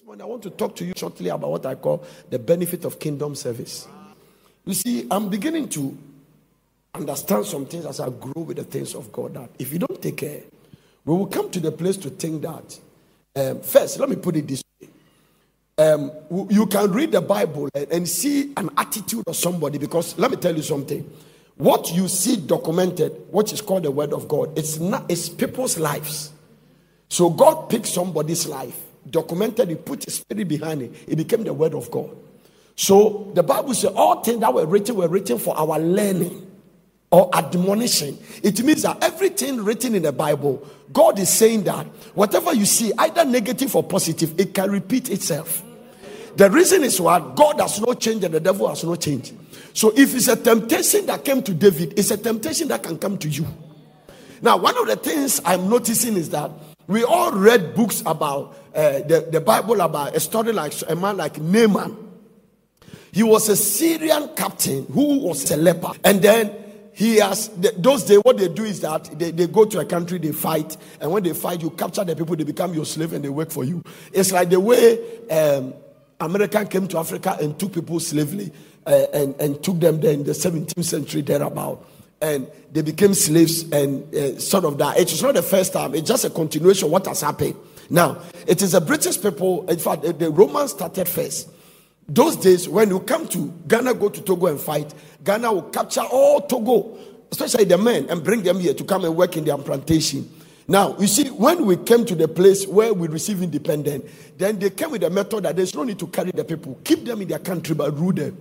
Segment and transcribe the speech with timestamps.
[0.00, 2.86] This morning, I want to talk to you shortly about what I call the benefit
[2.86, 3.86] of kingdom service.
[4.64, 5.94] You see, I'm beginning to
[6.94, 9.34] understand some things as I grow with the things of God.
[9.34, 10.40] That if you don't take care,
[11.04, 12.80] we will come to the place to think that.
[13.36, 14.88] Um, first, let me put it this way.
[15.76, 16.10] Um,
[16.48, 20.56] you can read the Bible and, see an attitude of somebody because let me tell
[20.56, 21.02] you something.
[21.58, 25.78] What you see documented, what is called the Word of God, it's not it's people's
[25.78, 26.32] lives.
[27.10, 30.92] So God picked somebody's life, documented it, put his spirit behind it.
[31.06, 32.10] It became the word of God.
[32.76, 36.50] So the Bible says all things that were written were written for our learning
[37.10, 38.18] or admonition.
[38.42, 42.92] It means that everything written in the Bible, God is saying that whatever you see,
[42.98, 45.62] either negative or positive, it can repeat itself.
[46.36, 49.34] The reason is what God has not changed and the devil has not changed.
[49.74, 53.18] So if it's a temptation that came to David, it's a temptation that can come
[53.18, 53.46] to you.
[54.40, 56.50] Now, one of the things I'm noticing is that
[56.86, 61.16] we all read books about uh, the, the Bible about a story like a man
[61.16, 61.96] like Naaman.
[63.12, 65.90] He was a Syrian captain who was a leper.
[66.04, 66.54] And then
[66.92, 70.18] he has, those days, what they do is that they, they go to a country,
[70.18, 70.76] they fight.
[71.00, 73.50] And when they fight, you capture the people, they become your slave and they work
[73.50, 73.82] for you.
[74.12, 75.74] It's like the way um,
[76.20, 78.52] America came to Africa and took people slavely
[78.86, 81.84] uh, and, and took them there in the 17th century, thereabout
[82.22, 84.98] and they became slaves and uh, sort of that.
[84.98, 87.56] It is not the first time, it's just a continuation of what has happened.
[87.90, 91.50] Now, it is the British people, in fact, the Romans started first.
[92.08, 96.02] Those days, when you come to Ghana, go to Togo and fight, Ghana will capture
[96.02, 96.96] all Togo,
[97.30, 100.28] especially the men, and bring them here to come and work in their plantation.
[100.68, 104.70] Now, you see, when we came to the place where we receive independence, then they
[104.70, 107.28] came with a method that there's no need to carry the people, keep them in
[107.28, 108.38] their country, but rule them.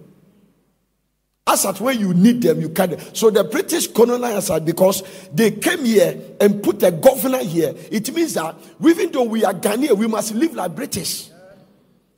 [1.49, 2.99] As at when you need them, you can.
[3.15, 5.01] So the British colonizers are because
[5.33, 7.73] they came here and put a governor here.
[7.89, 11.31] It means that even though we are Ghanaian, we must live like British.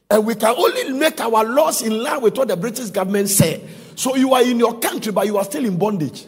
[0.10, 3.66] And we can only make our laws in line with what the British government say.
[3.96, 6.26] So you are in your country, but you are still in bondage.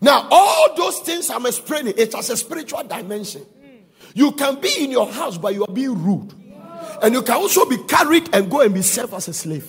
[0.00, 3.44] Now, all those things I'm explaining, it has a spiritual dimension.
[4.14, 6.32] You can be in your house, but you are being rude.
[7.02, 9.68] And you can also be carried and go and be served as a slave.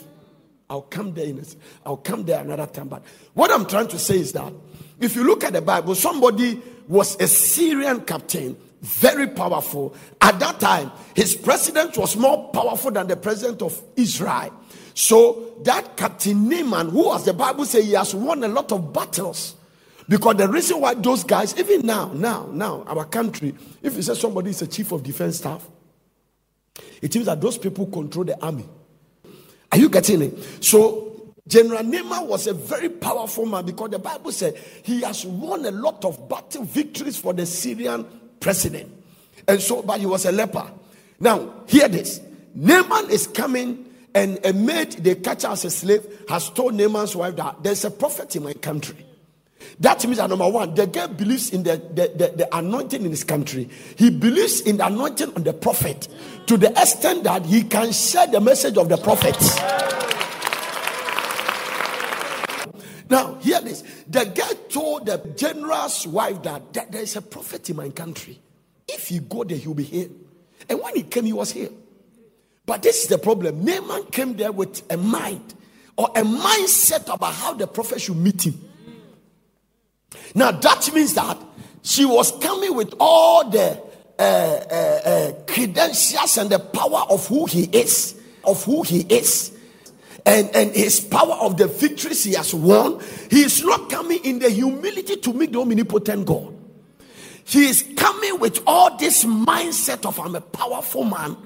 [0.70, 1.44] I'll come there in a,
[1.86, 2.88] I'll come there another time.
[2.88, 3.04] But
[3.34, 4.52] what I'm trying to say is that
[5.00, 9.96] if you look at the Bible, somebody was a Syrian captain, very powerful.
[10.22, 14.54] At that time, his president was more powerful than the president of Israel.
[14.94, 18.94] So that Captain Naaman, who as the Bible says he has won a lot of
[18.94, 19.56] battles.
[20.08, 24.14] Because the reason why those guys, even now, now, now, our country, if you say
[24.14, 25.68] somebody is a chief of defense staff,
[27.02, 28.66] it means that those people control the army.
[29.76, 30.64] Are you getting it?
[30.64, 35.66] So General Naaman was a very powerful man because the Bible said he has won
[35.66, 38.06] a lot of battle victories for the Syrian
[38.40, 38.90] president.
[39.46, 40.66] And so, but he was a leper.
[41.20, 42.22] Now, hear this.
[42.54, 47.36] Naaman is coming and a maid they catch as a slave has told Naaman's wife
[47.36, 49.06] that there's a prophet in my country.
[49.80, 53.10] That means that number one, the girl believes in the, the, the, the, anointing in
[53.10, 53.70] his country.
[53.98, 56.08] He believes in the anointing on the prophet
[56.48, 59.36] to the extent that he can share the message of the prophet.
[63.10, 63.84] Now, hear this.
[64.08, 68.40] The girl told the general's wife that, that there is a prophet in my country.
[68.88, 70.10] If he go there, he'll be here.
[70.70, 71.70] And when he came, he was here.
[72.66, 73.64] But this is the problem.
[73.64, 75.54] Naaman came there with a mind
[75.98, 78.60] or a mindset about how the prophet should meet him.
[80.34, 81.38] Now that means that
[81.82, 83.82] she was coming with all the
[84.18, 89.52] uh, uh, uh, credentials and the power of who he is, of who he is,
[90.26, 93.02] and, and his power of the victories he has won.
[93.30, 96.54] He is not coming in the humility to meet the omnipotent God.
[97.44, 101.38] He is coming with all this mindset of I'm a powerful man.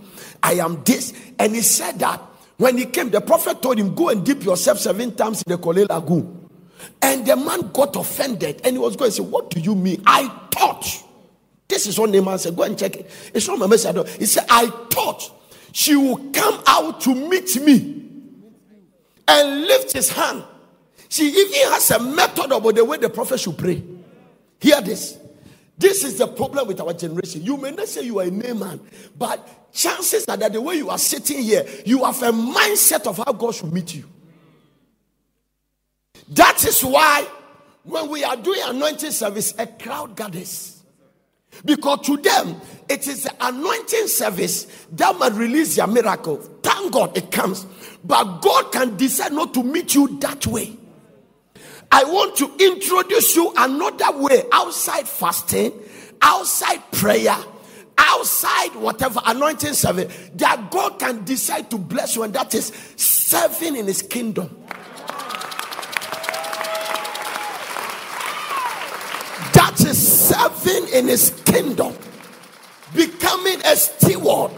[0.42, 1.14] I am this.
[1.38, 2.22] And he said that
[2.56, 5.58] when he came, the prophet told him, Go and dip yourself seven times in the
[5.58, 6.39] Korle Lagoon.
[7.02, 10.04] And the man got offended and he was going to say, What do you mean?
[10.06, 11.04] I thought.
[11.68, 12.56] This is what Naaman said.
[12.56, 13.12] Go and check it.
[13.34, 13.96] It's not my message.
[14.18, 15.32] He said, I thought
[15.72, 18.06] she will come out to meet me
[19.28, 20.44] and lift his hand.
[21.10, 23.84] She even has a method about the way the prophet should pray.
[24.60, 25.18] Hear this.
[25.78, 27.44] This is the problem with our generation.
[27.44, 28.82] You may not say you are a Naaman,
[29.18, 33.18] but chances are that the way you are sitting here, you have a mindset of
[33.18, 34.04] how God should meet you.
[36.30, 37.28] That is why
[37.84, 40.84] when we are doing anointing service, a crowd gathers.
[41.66, 46.38] Because to them, it is the anointing service that might release your miracle.
[46.38, 47.66] Thank God it comes.
[48.04, 50.78] But God can decide not to meet you that way.
[51.92, 55.74] I want to introduce you another way outside fasting,
[56.22, 57.36] outside prayer,
[57.98, 63.76] outside whatever anointing service, that God can decide to bless you, and that is serving
[63.76, 64.56] in His kingdom.
[69.70, 71.94] That is serving in His kingdom,
[72.92, 74.52] becoming a steward.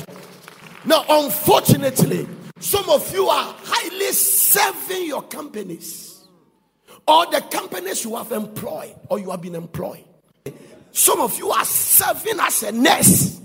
[0.85, 2.29] Now, unfortunately,
[2.59, 6.23] some of you are highly serving your companies
[7.05, 10.05] or the companies you have employed or you have been employed.
[10.93, 13.41] Some of you are serving as a nurse.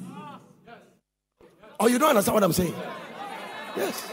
[1.81, 2.77] Or you don't understand what I'm saying?
[3.77, 4.09] Yes.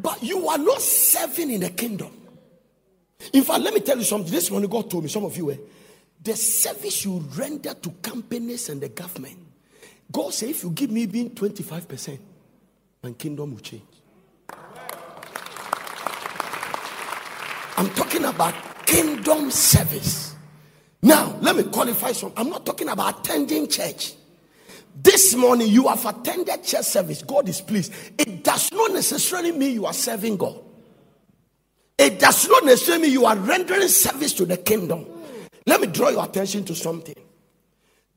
[0.00, 2.23] But you are not serving in the kingdom.
[3.32, 4.30] In fact, let me tell you something.
[4.30, 5.56] This morning, God told me, some of you, eh,
[6.22, 9.38] the service you render to companies and the government,
[10.10, 12.18] God said, if you give me being 25%,
[13.02, 13.82] and kingdom will change.
[17.76, 18.54] I'm talking about
[18.86, 20.34] kingdom service.
[21.02, 22.32] Now, let me qualify some.
[22.36, 24.14] I'm not talking about attending church.
[25.02, 27.22] This morning, you have attended church service.
[27.22, 27.92] God is pleased.
[28.16, 30.63] It does not necessarily mean you are serving God.
[32.04, 35.06] It does not necessarily mean you are rendering service to the kingdom.
[35.66, 37.14] Let me draw your attention to something.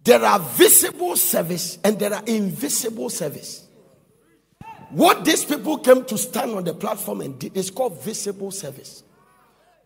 [0.03, 3.65] There are visible service and there are invisible service.
[4.89, 9.03] What these people came to stand on the platform and did is called visible service.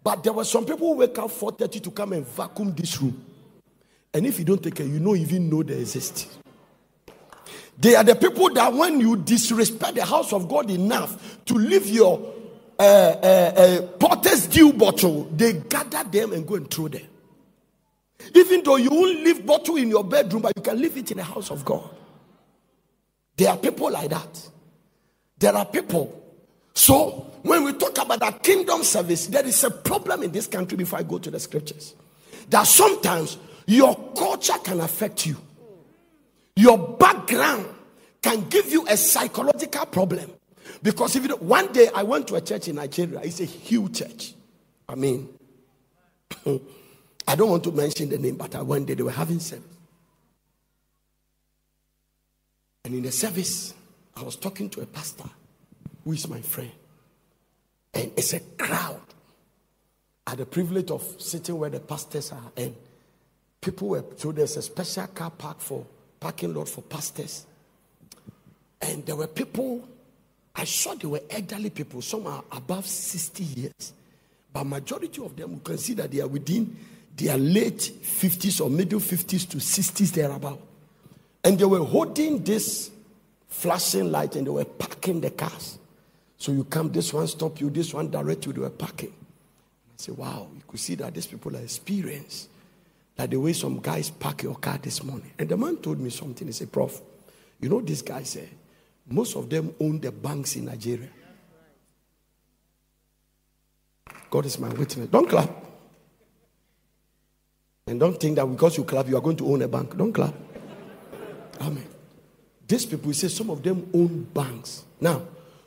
[0.03, 3.23] But there were some people who wake up 4:30 to come and vacuum this room.
[4.15, 6.27] And if you don't take care, you don't even know they exist.
[7.77, 11.87] They are the people that when you disrespect the house of God enough to leave
[11.87, 12.40] your
[12.79, 17.07] uh, uh, potter's dew bottle, they gather them and go and throw them.
[18.35, 21.17] Even though you won't leave bottle in your bedroom, but you can leave it in
[21.17, 21.89] the house of God.
[23.35, 24.49] There are people like that.
[25.37, 26.21] There are people.
[26.73, 30.77] So when we talk about that kingdom service, there is a problem in this country
[30.77, 31.95] before I go to the scriptures.
[32.49, 35.37] That sometimes your culture can affect you.
[36.55, 37.65] Your background
[38.21, 40.29] can give you a psychological problem.
[40.81, 43.99] Because if you one day I went to a church in Nigeria, it's a huge
[43.99, 44.33] church.
[44.87, 45.29] I mean,
[46.45, 49.65] I don't want to mention the name, but I went there, they were having service.
[52.83, 53.73] And in the service,
[54.15, 55.29] I was talking to a pastor
[56.03, 56.71] who is my friend.
[57.93, 59.01] And it's a crowd.
[60.25, 62.75] I had the privilege of sitting where the pastors are, and
[63.59, 65.85] people were so there's a special car park for
[66.19, 67.45] parking lot for pastors.
[68.81, 69.87] And there were people,
[70.55, 73.93] I saw they were elderly people, some are above 60 years.
[74.53, 76.75] But majority of them, you can see that they are within
[77.15, 80.61] their late 50s or middle 50s to 60s thereabout.
[81.43, 82.91] And they were holding this
[83.47, 85.77] flashing light and they were parking the cars.
[86.37, 89.13] So you come, this one stop you, this one direct you, they were parking.
[89.13, 92.49] I say, wow, you could see that these people are experienced.
[93.17, 95.31] Like the way some guys park your car this morning.
[95.37, 96.47] And the man told me something.
[96.47, 96.99] He said, Prof,
[97.59, 98.49] you know, this guy said,
[99.11, 101.09] most of them own the banks in Nigeria.
[104.29, 105.07] God is my witness.
[105.09, 105.49] Don't clap.
[107.87, 109.97] And don't think that because you clap, you are going to own a bank.
[109.97, 110.33] Don't clap.
[111.59, 111.85] Amen.
[112.67, 114.85] These people, say some of them own banks.
[115.01, 115.23] Now,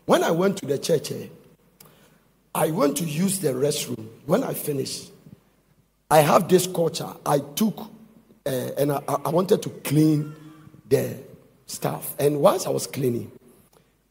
[0.06, 1.26] when I went to the church, eh,
[2.54, 4.08] I went to use the restroom.
[4.24, 5.10] When I finished,
[6.10, 7.12] I have this culture.
[7.26, 7.90] I took
[8.46, 10.34] uh, and I, I, wanted to clean
[10.88, 11.16] the
[11.66, 12.14] stuff.
[12.18, 13.30] And once I was cleaning,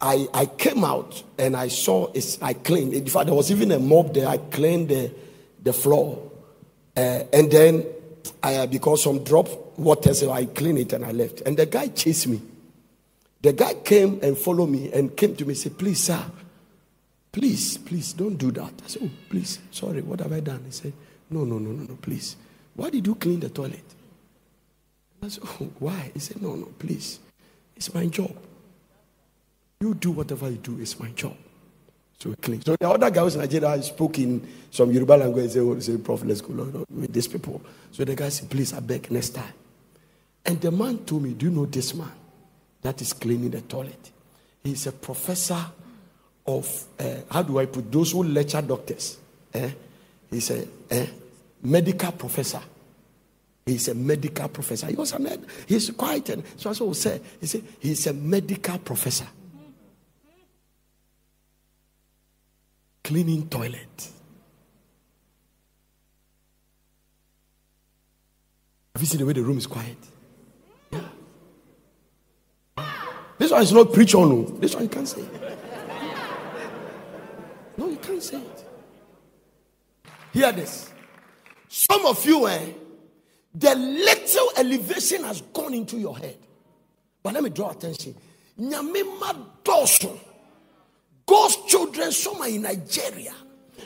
[0.01, 2.93] I, I came out and I saw it's, I cleaned.
[2.93, 4.27] In fact, there was even a mob there.
[4.27, 5.11] I cleaned the,
[5.61, 6.31] the floor.
[6.95, 7.85] Uh, and then
[8.41, 9.47] I, because some drop
[9.77, 11.41] water, so I cleaned it and I left.
[11.41, 12.41] And the guy chased me.
[13.41, 16.21] The guy came and followed me and came to me and said, Please, sir,
[17.31, 18.73] please, please don't do that.
[18.83, 20.63] I said, Oh, please, sorry, what have I done?
[20.65, 20.93] He said,
[21.29, 22.35] No, no, no, no, no, please.
[22.75, 23.83] Why did you clean the toilet?
[25.21, 26.11] I said, Oh, why?
[26.13, 27.19] He said, No, no, please.
[27.85, 28.33] It's my job.
[29.81, 31.35] You do whatever you do, it's my job.
[32.17, 32.61] So clean.
[32.61, 35.77] So the other guy was in Nigeria I spoke in some Yoruba language said, oh,
[35.79, 37.61] say, Prophet, let's go Lord, with these people.
[37.91, 39.51] So the guy said, Please, I beg next time.
[40.45, 42.09] And the man told me, Do you know this man?
[42.83, 44.11] that is cleaning the toilet.
[44.63, 45.65] He's a professor
[46.47, 49.17] of, uh, how do I put those who lecture doctors?
[49.53, 49.71] Eh?
[50.29, 51.07] He's a eh,
[51.61, 52.61] medical professor.
[53.65, 54.87] He's a medical professor.
[54.87, 58.77] He was a med- he's quite, and so I say, he said, he's a medical
[58.79, 59.27] professor.
[63.03, 64.09] Cleaning toilet.
[68.93, 69.97] Have you seen the way the room is quiet?
[73.37, 74.31] This one is not preach on.
[74.31, 74.43] Oh.
[74.59, 75.23] This one you can't say.
[77.75, 78.65] No, you can't say it.
[80.31, 80.91] Hear this.
[81.67, 82.71] Some of you, eh,
[83.55, 86.37] the little elevation has gone into your head.
[87.21, 88.15] But let me draw attention.
[88.59, 90.19] Nyamima Dawson.
[91.25, 93.33] God's children, some are in Nigeria,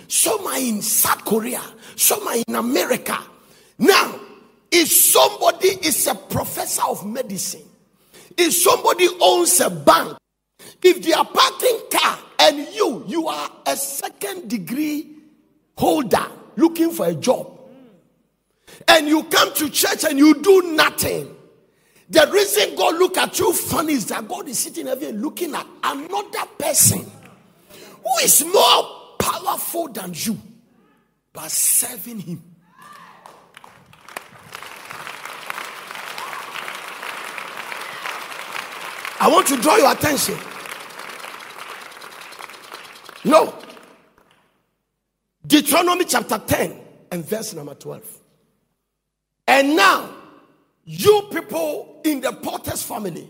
[0.08, 1.62] some are in South Korea,
[1.96, 3.18] some are in America.
[3.78, 4.20] Now,
[4.72, 7.64] if somebody is a professor of medicine,
[8.38, 10.18] if somebody owns a bank,
[10.82, 15.16] if they are parking car and you, you are a second degree
[15.78, 17.57] holder looking for a job,
[18.88, 21.36] and you come to church and you do nothing.
[22.10, 25.65] The reason God look at you funny is that God is sitting there looking at
[25.84, 27.00] another person
[28.03, 30.38] who is more powerful than you,
[31.34, 32.43] but serving Him.
[39.19, 40.38] I want to draw your attention.
[43.25, 43.53] No.
[45.46, 46.79] Deuteronomy chapter 10
[47.12, 48.26] and verse number 12.
[49.48, 50.10] And now,
[50.86, 53.30] you people in the Potter's family,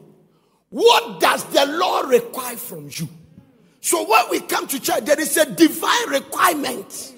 [0.70, 3.08] what does the law require from you?
[3.80, 7.14] So when we come to church, there is a divine requirement.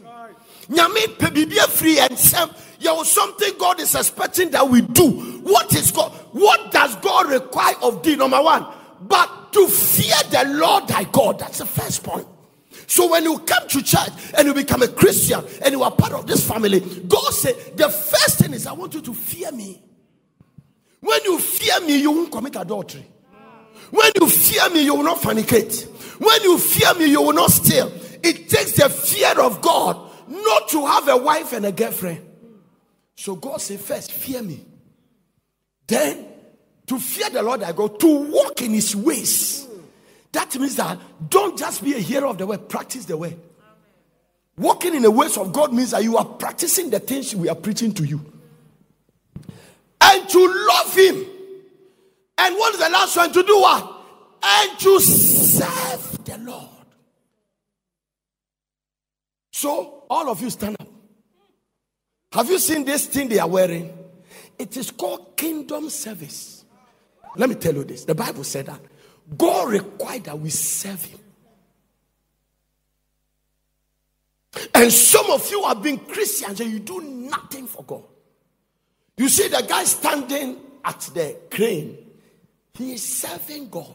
[0.70, 5.10] Nyame pebibia free and some there something God is expecting that we do.
[5.41, 6.12] What is God?
[6.32, 8.15] What does God require of thee?
[8.15, 8.65] Number one,
[9.01, 11.39] but to fear the Lord thy God.
[11.39, 12.27] That's the first point.
[12.89, 16.12] So when you come to church and you become a Christian and you are part
[16.12, 19.79] of this family, God said the first thing is I want you to fear me.
[21.00, 23.05] When you fear me, you won't commit adultery.
[23.91, 25.86] When you fear me, you will not fornicate.
[26.19, 27.93] When you fear me, you will not steal.
[28.24, 32.25] It takes the fear of God not to have a wife and a girlfriend.
[33.15, 34.65] So God said, first, fear me.
[35.86, 36.25] Then,
[36.88, 39.69] to fear the Lord I go, to walk in his ways.
[40.31, 43.38] That means that don't just be a hearer of the word, practice the word.
[44.57, 47.55] Walking in the ways of God means that you are practicing the things we are
[47.55, 48.19] preaching to you.
[50.01, 51.25] And to love him.
[52.38, 53.31] And what is the last one?
[53.31, 54.01] To do what?
[54.43, 56.67] And to serve the Lord.
[59.51, 60.88] So, all of you stand up.
[62.33, 63.98] Have you seen this thing they are wearing?
[64.57, 66.65] It is called kingdom service.
[67.36, 68.05] Let me tell you this.
[68.05, 68.79] The Bible said that
[69.38, 71.19] God required that we serve Him.
[74.74, 78.03] And some of you have been Christians and you do nothing for God.
[79.17, 81.98] You see the guy standing at the crane,
[82.74, 83.93] he is serving God.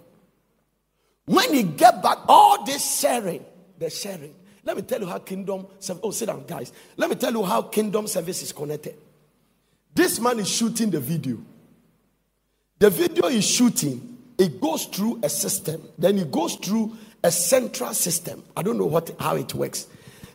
[1.24, 3.44] When he get back, all this sharing,
[3.78, 4.34] the sharing.
[4.62, 5.66] Let me tell you how kingdom.
[6.02, 6.72] Oh, sit down, guys.
[6.96, 8.96] Let me tell you how kingdom service is connected.
[9.94, 11.38] This man is shooting the video.
[12.78, 17.94] The video is shooting, it goes through a system, then it goes through a central
[17.94, 18.44] system.
[18.56, 19.86] I don't know what how it works.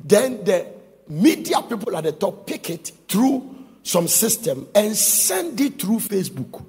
[0.04, 0.68] Then the
[1.08, 6.64] media people at the top pick it through some system and send it through Facebook.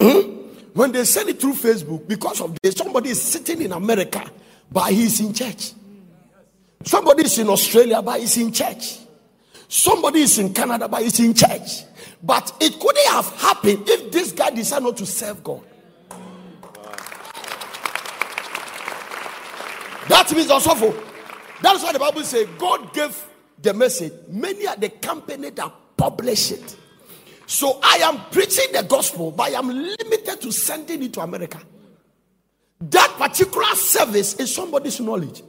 [0.00, 0.30] Hmm?
[0.72, 4.24] When they send it through Facebook, because of this, somebody is sitting in America,
[4.70, 5.72] but he's in church.
[6.82, 8.98] Somebody is in Australia, but he's in church.
[9.68, 11.84] Somebody is in Canada, but he's in church.
[12.22, 15.62] But it couldn't have happened if this guy decided not to serve God.
[20.08, 20.74] That means also,
[21.62, 23.24] that's why the Bible says God gave
[23.60, 24.12] the message.
[24.28, 26.76] Many are the company that publish it.
[27.46, 31.60] So I am preaching the gospel, but I am limited to sending it to America.
[32.80, 35.42] That particular service is somebody's knowledge.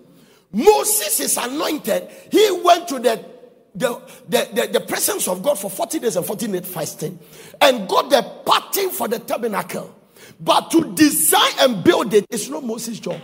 [0.52, 2.08] Moses is anointed.
[2.32, 3.36] He went to the
[3.78, 7.20] the, the, the, the, presence of God for 40 days and 40 nights fasting
[7.60, 9.94] and got the pattern for the tabernacle.
[10.40, 13.20] But to design and build it is not Moses' job.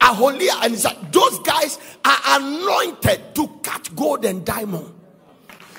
[0.00, 0.74] Aholiab and
[1.12, 4.94] those guys are anointed to cut gold and diamond.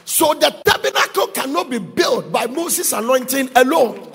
[0.06, 4.08] So the tabernacle cannot be built by Moses' anointing alone.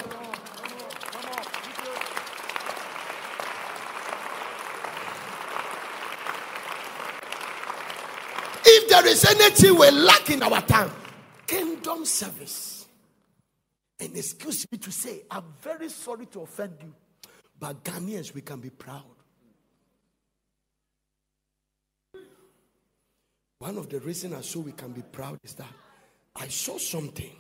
[8.67, 10.91] If there is anything we lack in our time,
[11.47, 12.87] kingdom service.
[14.01, 16.93] And excuse me to say, I'm very sorry to offend you,
[17.59, 19.14] but Ghanaians, we can be proud.
[23.65, 25.73] One of the reasons I saw we can be proud is that
[26.37, 27.33] I saw something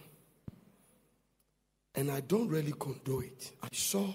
[1.95, 3.53] and I don't really condone it.
[3.63, 4.07] I saw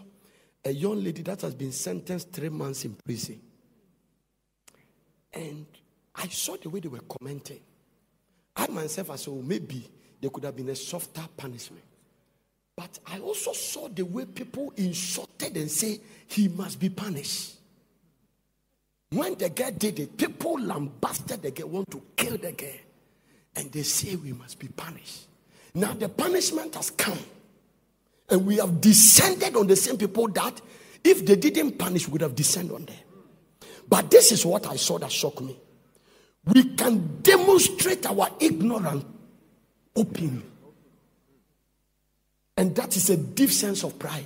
[0.65, 3.39] a young lady that has been sentenced three months in prison.
[5.31, 5.67] And
[6.15, 7.59] I saw the way they were commenting.
[8.55, 9.87] I myself, I said, well, oh, maybe
[10.19, 11.83] there could have been a softer punishment.
[12.75, 17.58] But I also saw the way people insulted and say he must be punished.
[19.11, 22.69] When the girl did it, people lambasted the girl, want to kill the girl.
[23.55, 25.27] And they say we must be punished.
[25.73, 27.17] Now the punishment has come.
[28.29, 30.61] And we have descended on the same people that
[31.03, 32.95] if they didn't punish, we would have descended on them.
[33.87, 35.57] But this is what I saw that shocked me.
[36.45, 39.03] We can demonstrate our ignorance
[39.95, 40.45] openly.
[42.55, 44.25] And that is a deep sense of pride.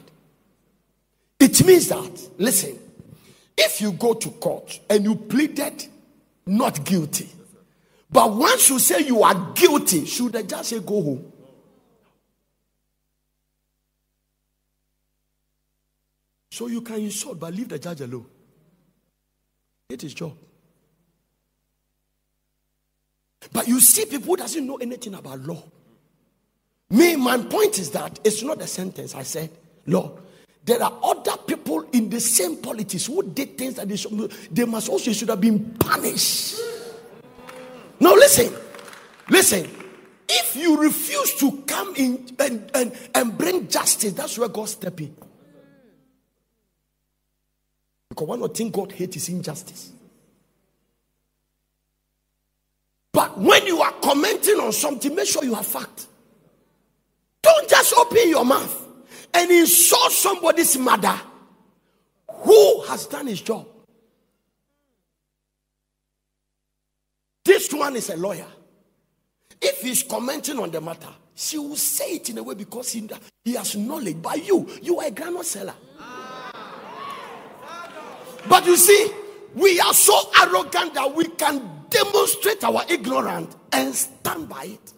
[1.40, 2.78] It means that, listen,
[3.58, 5.86] if you go to court and you pleaded
[6.46, 7.30] not guilty,
[8.10, 11.32] but once you say you are guilty, should the judge say go home?
[16.52, 18.28] So you can insult, but leave the judge alone.
[19.90, 20.38] It is job.
[23.52, 25.64] But you see people doesn't know anything about law.
[26.92, 29.16] Me, my point is that it's not a sentence.
[29.16, 29.50] I said,
[29.88, 30.12] Lord,
[30.64, 31.53] there are other people
[31.92, 35.42] in the same politics who did things that they should, they must also should have
[35.42, 36.56] been punished.
[38.00, 38.54] Now listen,
[39.30, 39.70] listen.
[40.30, 45.00] If you refuse to come in and, and, and bring justice, that's where God step
[45.02, 45.16] in.
[48.10, 49.92] Because one of the things God hates is injustice.
[53.12, 56.08] But when you are commenting on something, make sure you have fact.
[57.42, 58.88] Don't just open your mouth
[59.34, 61.20] and insult somebody's mother
[62.44, 63.68] who has done his job.
[67.44, 68.48] This one is a lawyer.
[69.62, 73.10] If he's commenting on the matter, she will say it in a way because he,
[73.44, 74.22] he has knowledge.
[74.22, 75.74] But you, you are a granite seller.
[78.48, 79.12] But you see,
[79.56, 84.94] we are so arrogant that we can demonstrate our ignorance and stand by it.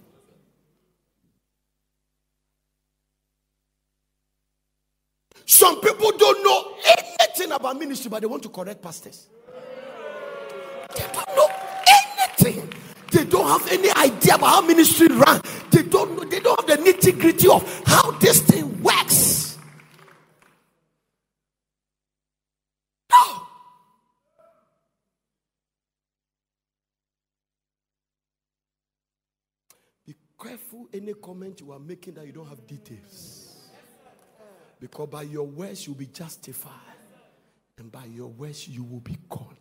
[5.45, 9.27] Some people don't know anything about ministry, but they want to correct pastors.
[10.95, 11.49] They don't know
[11.87, 12.73] anything.
[13.11, 15.41] They don't have any idea about how ministry run.
[15.69, 19.57] They don't know, they don't have the nitty gritty of how this thing works.
[30.05, 33.44] Be careful any comment you are making that you don't have details.
[34.79, 36.71] Because by your words you'll be justified,
[37.77, 39.55] and by your words you will be called.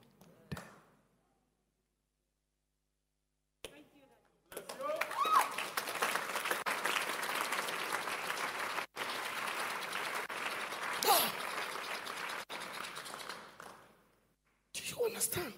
[14.72, 15.52] Do you understand?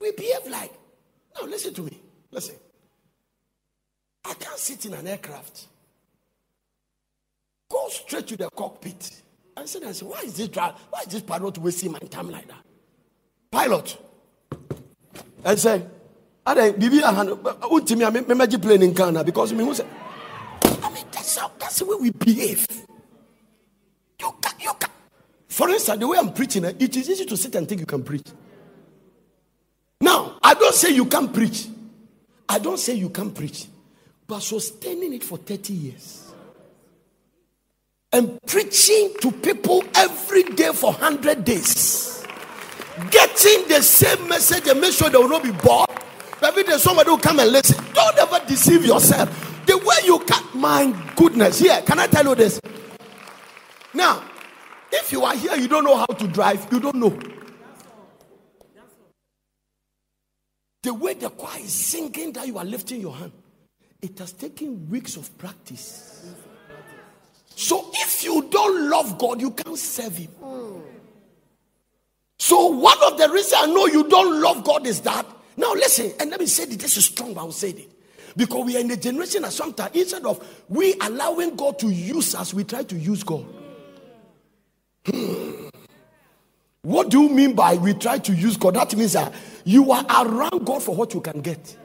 [0.00, 0.72] We behave like.
[1.34, 2.00] Now, listen to me.
[2.30, 2.56] Listen.
[4.24, 5.66] I can't sit in an aircraft
[8.28, 9.22] to the cockpit.
[9.56, 10.74] I said, I said, why is this drive?
[10.90, 12.62] Why is this pilot wasting my time like that?
[13.50, 13.98] Pilot.
[15.44, 15.90] I said,
[16.46, 19.80] I don't Bibi Untimi, I mean, plane in Ghana because me was.
[19.80, 22.66] I mean, that's how that's the way we behave.
[24.20, 24.90] You can, you can.
[25.48, 27.86] For instance, the way I'm preaching, eh, it is easy to sit and think you
[27.86, 28.26] can preach.
[30.00, 31.66] Now, I don't say you can't preach.
[32.48, 33.66] I don't say you can't preach.
[34.26, 36.27] But sustaining it for 30 years
[38.12, 42.26] and preaching to people every day for 100 days.
[43.10, 45.88] Getting the same message and make sure they will not be bored.
[46.42, 47.84] Every day somebody will come and listen.
[47.92, 49.28] Don't ever deceive yourself.
[49.66, 51.58] The way you cut, my goodness.
[51.58, 52.60] Here, can I tell you this?
[53.92, 54.22] Now,
[54.90, 57.18] if you are here, you don't know how to drive, you don't know.
[60.82, 63.32] The way the choir is singing that you are lifting your hand,
[64.00, 66.34] it has taken weeks of practice.
[67.58, 70.28] So if you don't love God, you can't serve Him.
[72.38, 75.26] So one of the reasons I know you don't love God is that.
[75.56, 77.90] Now listen, and let me say this is strong, but I will say it.
[78.36, 82.32] Because we are in a generation that sometimes instead of we allowing God to use
[82.36, 83.44] us, we try to use God.
[85.04, 85.66] Hmm.
[86.82, 88.74] What do you mean by we try to use God?
[88.74, 91.76] That means that you are around God for what you can get.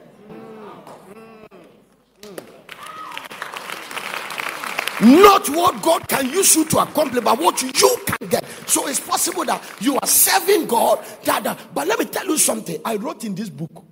[5.04, 7.70] Not what God can use you to accomplish, but what you
[8.06, 8.44] can get.
[8.66, 11.04] So it's possible that you are serving God.
[11.24, 12.80] That, but let me tell you something.
[12.84, 13.84] I wrote in this book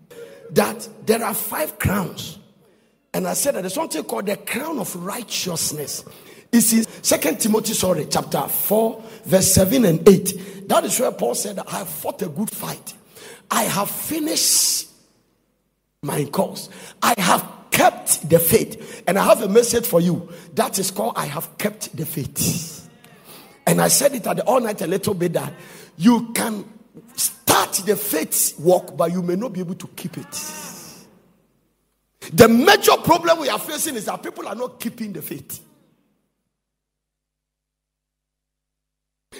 [0.51, 2.38] that there are five crowns.
[3.14, 6.05] And I said that there's something called the crown of righteousness.
[6.51, 10.68] It's in Second Timothy, sorry, chapter 4, verse 7 and 8.
[10.68, 12.94] That is where Paul said, I have fought a good fight.
[13.51, 14.88] I have finished
[16.03, 16.70] my course.
[17.03, 19.03] I have kept the faith.
[19.09, 20.29] And I have a message for you.
[20.55, 22.89] That is called I have kept the faith.
[23.67, 25.53] And I said it at the all night a little bit that
[25.97, 26.65] you can
[27.17, 30.59] start the faith walk, but you may not be able to keep it.
[32.33, 35.61] The major problem we are facing is that people are not keeping the faith.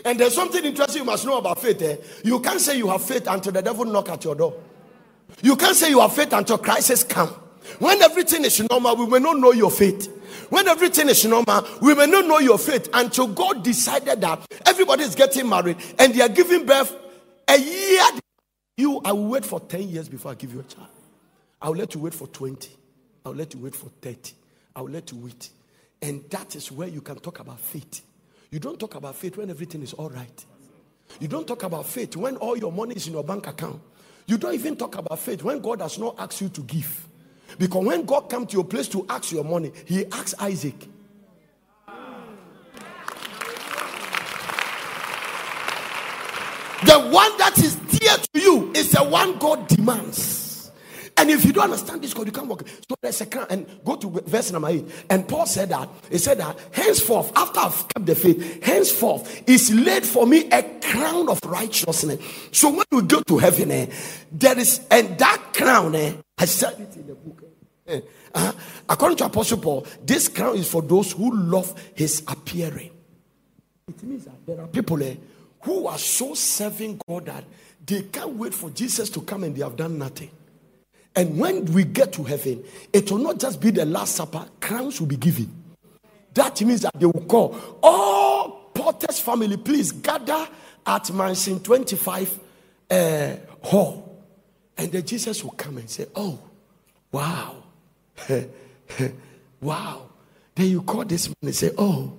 [0.05, 1.81] And there's something interesting you must know about faith.
[1.83, 1.97] Eh?
[2.25, 4.55] You can't say you have faith until the devil knock at your door.
[5.42, 7.41] You can't say you have faith until crisis come.
[7.79, 10.09] When everything is normal, we may not know your faith.
[10.51, 15.05] When everything is normal, we may not know your faith until God decided that everybody
[15.05, 16.94] is getting married and they are giving birth
[17.48, 18.03] a year.
[18.77, 20.88] You, I will wait for 10 years before I give you a child.
[21.61, 22.70] I will let you wait for 20.
[23.25, 24.35] I will let you wait for 30.
[24.75, 25.51] I will let you wait.
[26.01, 28.03] And that is where you can talk about faith.
[28.51, 30.44] You don't talk about faith when everything is all right.
[31.20, 33.81] You don't talk about faith when all your money is in your bank account.
[34.27, 37.09] You don't even talk about faith when God does not ask you to give.
[37.59, 40.88] Because when God comes to your place to ask your money, he asks Isaac.
[46.85, 50.41] The one that is dear to you is the one God demands.
[51.16, 52.66] And if you don't understand this God, you can't walk.
[52.66, 53.46] So there's a crown.
[53.51, 54.85] And go to verse number eight.
[55.11, 55.88] And Paul said that.
[56.11, 60.62] He said that henceforth, after I've kept the faith, henceforth is laid for me a
[60.81, 62.20] crown of righteousness.
[62.51, 63.87] So when we go to heaven, eh,
[64.31, 67.44] there is, and that crown, eh, I said it in the book.
[67.87, 68.01] Eh,
[68.35, 68.53] uh,
[68.88, 72.90] according to Apostle Paul, this crown is for those who love his appearing.
[73.88, 75.16] It means that there are people eh,
[75.62, 77.44] who are so serving God that
[77.85, 80.31] they can't wait for Jesus to come and they have done nothing.
[81.14, 85.01] And when we get to heaven, it will not just be the Last Supper, crowns
[85.01, 85.62] will be given.
[86.35, 90.48] That means that they will call all Potter's family, please gather
[90.87, 92.40] at Mansion 25
[92.90, 94.25] uh, hall.
[94.77, 96.38] And then Jesus will come and say, Oh,
[97.11, 97.62] wow.
[99.61, 100.09] wow.
[100.55, 102.14] Then you call this man and say, Oh,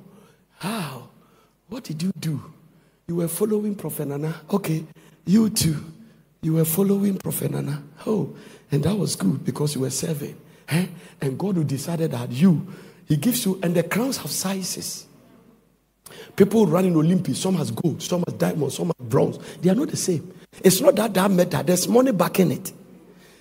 [0.60, 1.10] how?
[1.68, 2.42] What did you do?
[3.08, 4.42] You were following Prophet Nana.
[4.52, 4.86] Okay,
[5.26, 5.84] you too.
[6.42, 7.82] You were following Prophet Nana.
[8.06, 8.36] Oh,
[8.74, 10.36] and that was good because you were serving.
[10.68, 10.88] Eh?
[11.22, 12.68] And God who decided that you,
[13.08, 15.06] He gives you, and the crowns have sizes.
[16.36, 19.38] People running Olympics, some has gold, some has diamond, some has bronze.
[19.62, 20.34] They are not the same.
[20.64, 22.74] It's not that that metal, there's money back in it.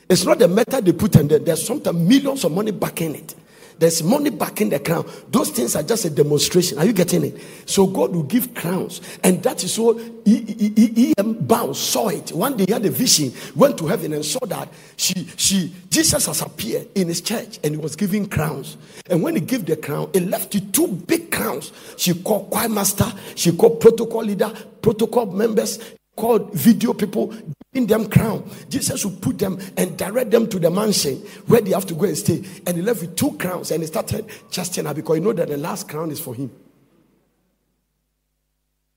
[0.08, 3.14] It's not the metal they put in there, there's sometimes millions of money back in
[3.14, 3.34] it.
[3.82, 5.04] There's money back in the crown.
[5.28, 6.78] Those things are just a demonstration.
[6.78, 7.42] Are you getting it?
[7.66, 9.00] So God will give crowns.
[9.24, 11.34] And that is so E.M.
[11.40, 12.30] Bounds saw it.
[12.30, 16.26] One day he had a vision, went to heaven and saw that she, she, Jesus
[16.26, 18.76] has appeared in his church and he was giving crowns.
[19.10, 21.72] And when he gave the crown, he left two big crowns.
[21.96, 25.80] She called choir master, she called protocol leader, protocol members,
[26.14, 27.34] called video people,
[27.72, 28.48] giving them crown.
[28.68, 32.04] Jesus would put them and direct them to the mansion where they have to go
[32.04, 32.42] and stay.
[32.66, 35.48] And he left with two crowns and he started trusting her because he know that
[35.48, 36.50] the last crown is for him.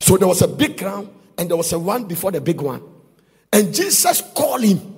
[0.02, 2.82] So there was a big crown and there was a one before the big one.
[3.52, 4.92] And Jesus called him.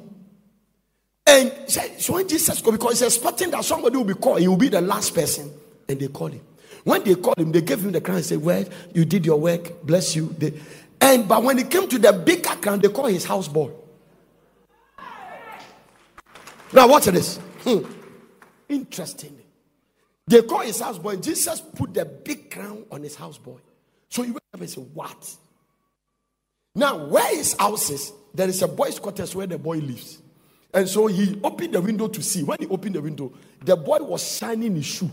[1.25, 4.47] And said, so when Jesus called, because he's expecting that somebody will be called, he
[4.47, 5.51] will be the last person.
[5.87, 6.41] And they called him.
[6.83, 8.63] When they called him, they gave him the crown and said, Well,
[8.93, 10.33] you did your work, bless you.
[10.37, 10.53] They,
[10.99, 13.73] and but when he came to the big account, they call his houseboy.
[16.73, 17.37] Now watch this.
[17.63, 17.79] Hmm.
[18.67, 19.37] Interesting.
[20.27, 21.23] They call his houseboy.
[21.23, 23.59] Jesus put the big crown on his houseboy.
[24.09, 25.35] So you up and say, What?
[26.75, 30.19] Now, where his house is, there is a boy's quarters where the boy lives.
[30.73, 32.43] And so he opened the window to see.
[32.43, 33.33] When he opened the window,
[33.63, 35.09] the boy was shining his shoe,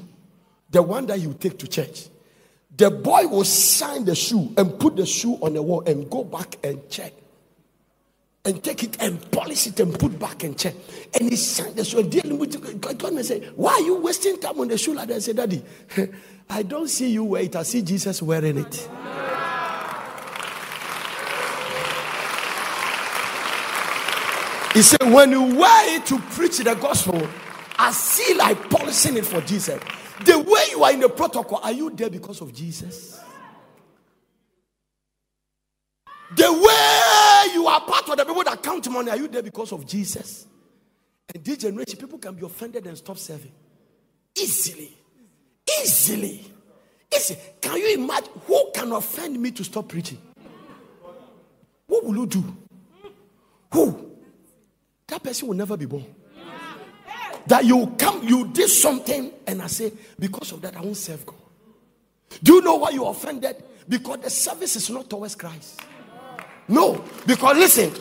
[0.68, 2.08] the one that he would take to church.
[2.76, 6.24] The boy will shine the shoe and put the shoe on the wall and go
[6.24, 7.12] back and check.
[8.46, 10.74] And take it and polish it and put back and check.
[11.18, 12.80] And he signed the shoe and.
[12.80, 15.16] God and say, Why are you wasting time on the shoe like that?
[15.16, 15.64] I said, Daddy,
[16.50, 17.56] I don't see you wear it.
[17.56, 18.88] I see Jesus wearing it.
[24.74, 27.26] He said, When you wear it to preach the gospel,
[27.78, 29.80] I see like polishing it for Jesus.
[30.22, 33.20] The way you are in the protocol, are you there because of Jesus?
[36.36, 39.72] The way you are part of the people that count money, are you there because
[39.72, 40.46] of Jesus?
[41.34, 43.52] And this generation, people can be offended and stop serving
[44.36, 44.96] easily.
[45.82, 46.44] Easily.
[47.14, 47.36] Easy.
[47.60, 50.18] Can you imagine who can offend me to stop preaching?
[51.86, 52.56] What will you do?
[53.72, 54.10] Who?
[55.06, 56.04] That person will never be born.
[57.46, 61.26] That you come, you did something, and I say, because of that, I won't serve
[61.26, 61.36] God.
[62.42, 63.62] Do you know why you offended?
[63.88, 65.80] Because the service is not towards Christ.
[66.68, 67.92] No, because listen,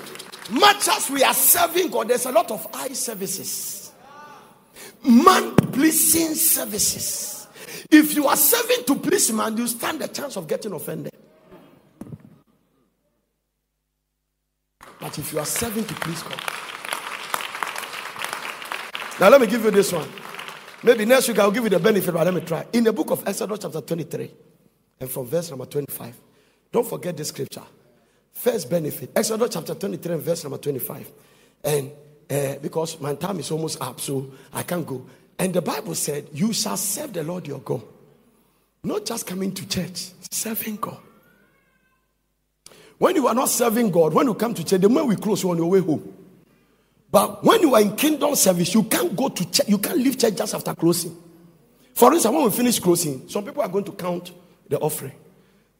[0.51, 3.91] much as we are serving God, there's a lot of eye services,
[5.03, 7.47] man pleasing services.
[7.91, 11.11] If you are serving to please man, you stand the chance of getting offended.
[14.99, 16.41] But if you are serving to please God,
[19.19, 20.09] Now, let me give you this one.
[20.81, 22.65] Maybe next week I'll give you the benefit, but let me try.
[22.73, 24.31] In the book of Exodus, chapter 23,
[24.99, 26.15] and from verse number 25,
[26.71, 27.63] don't forget this scripture.
[28.33, 31.11] First benefit, Exodus chapter 23 and verse number 25.
[31.63, 31.91] And
[32.29, 35.05] uh, because my time is almost up, so I can't go.
[35.37, 37.83] And the Bible said, You shall serve the Lord your God.
[38.83, 40.99] Not just coming to church, serving God.
[42.97, 45.43] When you are not serving God, when you come to church, the moment we close,
[45.43, 46.22] you're on your way home.
[47.13, 50.17] But when you are in kingdom service, you can't go to church, you can't leave
[50.17, 51.15] church just after closing.
[51.93, 54.31] For instance, when we finish closing, some people are going to count
[54.67, 55.13] the offering.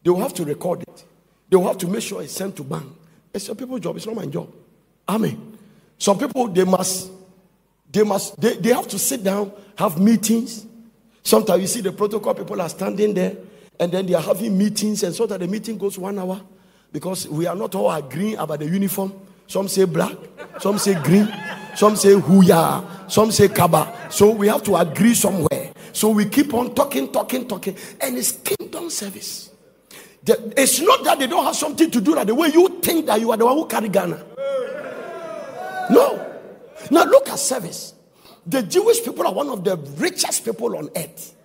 [0.04, 1.04] They will have to record it.
[1.50, 2.86] They will have to make sure it's sent to bank.
[3.34, 4.54] It's your people's job, it's not my job.
[5.10, 5.58] Amen.
[5.98, 7.10] Some people they must,
[7.92, 10.68] they must, they, they have to sit down, have meetings.
[11.24, 13.36] Sometimes you see the protocol people are standing there
[13.80, 16.40] and then they are having meetings, and so that the meeting goes one hour
[16.92, 19.12] because we are not all agreeing about the uniform.
[19.48, 20.16] Some say black,
[20.60, 21.28] some say green,
[21.76, 24.08] some say huya, some say kaba.
[24.10, 25.72] So we have to agree somewhere.
[25.92, 29.52] So we keep on talking, talking, talking, and it's kingdom service.
[30.24, 33.06] The, it's not that they don't have something to do that the way you think
[33.08, 34.24] that you are the one who carry Ghana.
[35.92, 36.40] No.
[36.90, 37.94] Now look at service.
[38.46, 41.36] The Jewish people are one of the richest people on earth.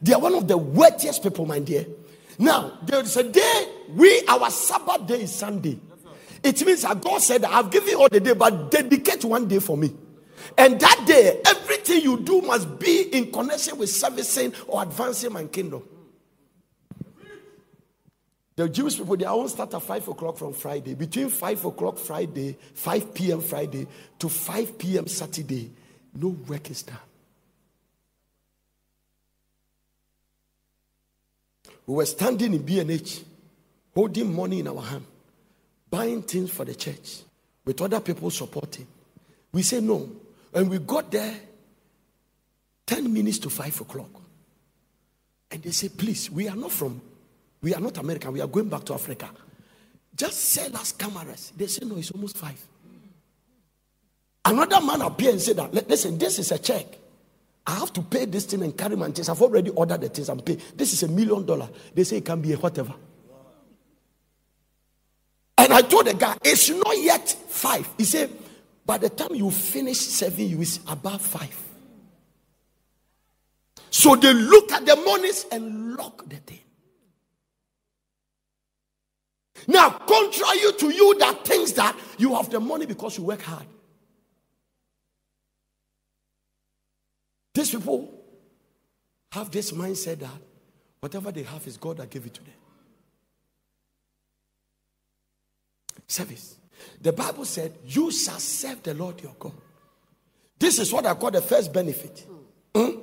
[0.00, 1.86] They are one of the wealthiest people, my dear.
[2.38, 5.78] Now, there is a day, we, our Sabbath day is Sunday.
[6.42, 9.60] It means that God said, I've given you all the day, but dedicate one day
[9.60, 9.94] for me.
[10.58, 15.44] And that day, everything you do must be in connection with servicing or advancing my
[15.44, 15.82] kingdom.
[18.54, 20.94] The Jewish people, they all start at 5 o'clock from Friday.
[20.94, 23.40] Between 5 o'clock Friday, 5 p.m.
[23.40, 23.86] Friday
[24.18, 25.06] to 5 p.m.
[25.06, 25.70] Saturday,
[26.14, 26.98] no work is done.
[31.86, 33.22] We were standing in B&H,
[33.94, 35.06] holding money in our hand,
[35.92, 37.20] buying things for the church,
[37.66, 38.86] with other people supporting.
[39.52, 40.10] We say no.
[40.54, 41.34] And we got there
[42.86, 44.10] 10 minutes to 5 o'clock.
[45.50, 47.00] And they say, please, we are not from
[47.62, 48.32] we are not American.
[48.32, 49.30] We are going back to Africa.
[50.14, 51.52] Just sell us cameras.
[51.56, 52.60] They say, no, it's almost five.
[54.44, 56.86] Another man appeared and said that, listen, this is a check.
[57.64, 59.28] I have to pay this thing and carry my things.
[59.28, 60.58] I've already ordered the things and pay.
[60.74, 61.68] This is a million dollar.
[61.94, 62.92] They say it can be a whatever.
[65.58, 67.88] And I told the guy, it's not yet five.
[67.98, 68.30] He said,
[68.84, 71.56] by the time you finish serving you, it's above five.
[73.90, 76.58] So they look at the monies and lock the thing.
[79.68, 83.66] Now, contrary to you that thinks that you have the money because you work hard.
[87.54, 88.12] These people
[89.30, 90.30] have this mindset that
[91.00, 92.54] whatever they have is God that gave it to them.
[96.06, 96.56] Service.
[97.00, 99.52] The Bible said, You shall serve the Lord your God.
[100.58, 102.24] This is what I call the first benefit.
[102.74, 103.00] Mm?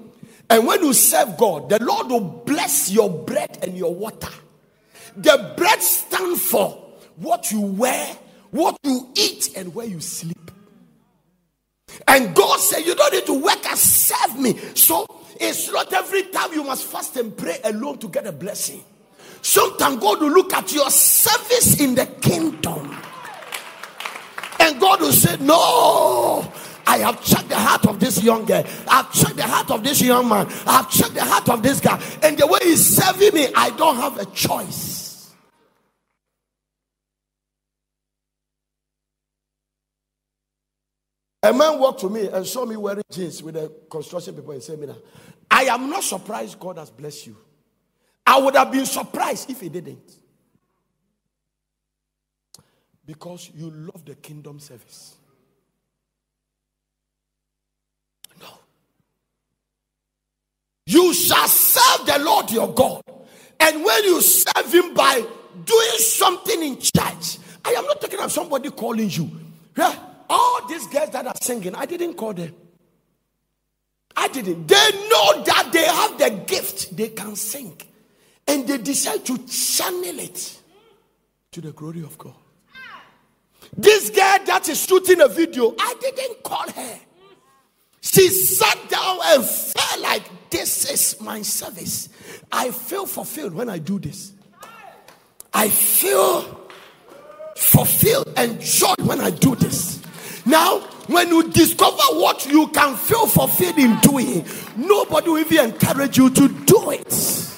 [0.50, 4.32] And when you serve God, the Lord will bless your bread and your water.
[5.16, 6.70] The bread stands for
[7.18, 8.18] what you wear,
[8.52, 10.52] what you eat, and where you sleep.
[12.08, 14.58] And God said, You don't need to work and serve me.
[14.76, 15.06] So
[15.40, 18.84] it's not every time you must fast and pray alone to get a blessing.
[19.42, 22.96] Sometimes God will look at your service in the kingdom.
[24.60, 26.52] And God will say, No,
[26.86, 28.64] I have checked the heart of this young girl.
[28.88, 30.48] I've checked the heart of this young man.
[30.66, 32.02] I've checked the heart of this guy.
[32.24, 35.00] And the way he's serving me, I don't have a choice.
[41.42, 44.62] A man walked to me and saw me wearing jeans with the construction people and
[44.62, 44.94] said,
[45.50, 47.38] I am not surprised God has blessed you.
[48.30, 50.18] I would have been surprised if he didn't.
[53.06, 55.16] Because you love the kingdom service.
[58.40, 58.48] No.
[60.86, 63.02] You shall serve the Lord your God.
[63.60, 65.26] And when you serve him by
[65.66, 69.32] doing something in church, I am not talking of somebody calling you.
[69.76, 72.54] Yeah all these girls that are singing, I didn't call them.
[74.16, 74.68] I didn't.
[74.68, 77.76] They know that they have the gift, they can sing.
[78.50, 80.60] And they decide to channel it
[81.52, 82.34] to the glory of God.
[83.78, 87.00] This girl that is shooting a video, I didn't call her.
[88.02, 92.10] She sat down and felt like this is my service.
[92.52, 94.34] I feel fulfilled when I do this.
[95.54, 96.42] I feel
[97.56, 100.02] fulfilled and joy when I do this.
[100.48, 104.44] Now, when you discover what you can feel fulfilled in doing,
[104.76, 107.49] nobody will even encourage you to do it.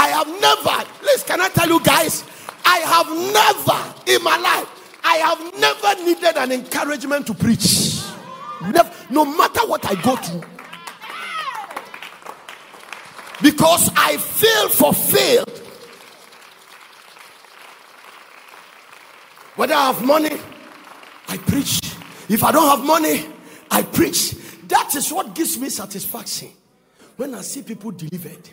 [0.00, 2.24] I have never, please, can I tell you guys?
[2.64, 8.00] I have never in my life, I have never needed an encouragement to preach.
[8.62, 8.90] Never.
[9.10, 10.42] no matter what I go through.
[13.42, 15.48] Because I feel fulfilled.
[19.56, 20.40] Whether I have money,
[21.28, 21.78] I preach.
[22.30, 23.26] If I don't have money,
[23.70, 24.34] I preach.
[24.68, 26.52] That is what gives me satisfaction.
[27.18, 28.48] When I see people delivered,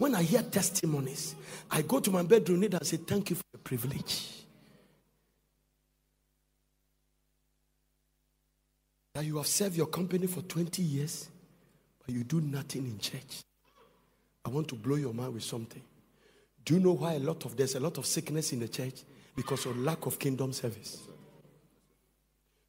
[0.00, 1.34] when I hear testimonies,
[1.70, 4.46] I go to my bedroom and say, Thank you for the privilege.
[9.12, 11.28] That you have served your company for 20 years,
[12.02, 13.42] but you do nothing in church.
[14.42, 15.82] I want to blow your mind with something.
[16.64, 19.02] Do you know why a lot of there's a lot of sickness in the church?
[19.36, 21.02] Because of lack of kingdom service.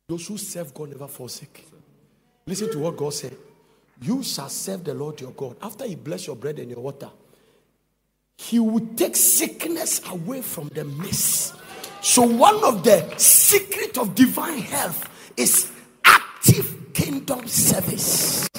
[0.09, 1.65] Those who serve God never forsake.
[2.45, 3.37] Listen to what God said.
[4.01, 5.55] You shall serve the Lord your God.
[5.61, 7.09] After He bless your bread and your water,
[8.41, 11.53] He will take sickness away from the midst.
[12.01, 15.71] So, one of the secret of divine health is
[16.03, 18.49] active kingdom service.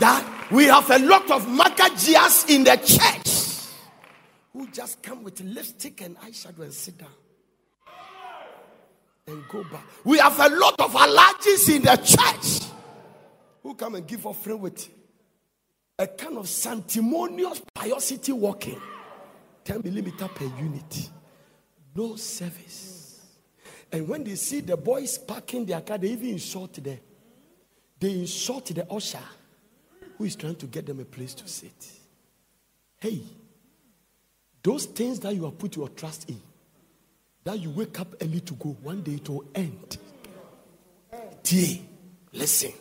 [0.00, 3.74] That we have a lot of magajias in the church
[4.54, 7.08] who just come with lipstick and eyeshadow and sit down
[9.26, 9.84] and go back.
[10.02, 12.72] We have a lot of allergies in the church
[13.62, 14.88] who come and give offering with
[15.98, 18.80] a kind of sanctimonious piosity walking.
[19.64, 21.10] 10 millimeter per unit.
[21.94, 23.20] No service.
[23.92, 26.98] And when they see the boys parking their car they even insult them.
[28.00, 29.18] They insult the usher
[30.18, 31.90] who is trying to get them a place to sit.
[32.98, 33.22] Hey
[34.62, 36.40] those things that you have put your trust in
[37.44, 39.98] that you wake up early to go one day it will end.
[41.42, 41.78] Dear
[42.32, 42.72] listen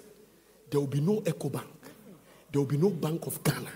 [0.71, 1.67] there will be no Ecobank.
[2.51, 3.69] There will be no Bank of Ghana.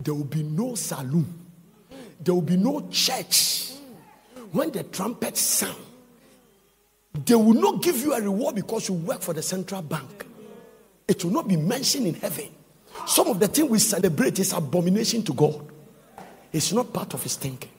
[0.00, 1.46] There will be no saloon.
[2.20, 3.72] There will be no church.
[4.52, 5.76] When the trumpets sound,
[7.24, 10.26] they will not give you a reward because you work for the central bank.
[11.06, 12.48] It will not be mentioned in heaven.
[13.06, 15.64] Some of the things we celebrate is abomination to God.
[16.52, 17.70] It's not part of his thinking.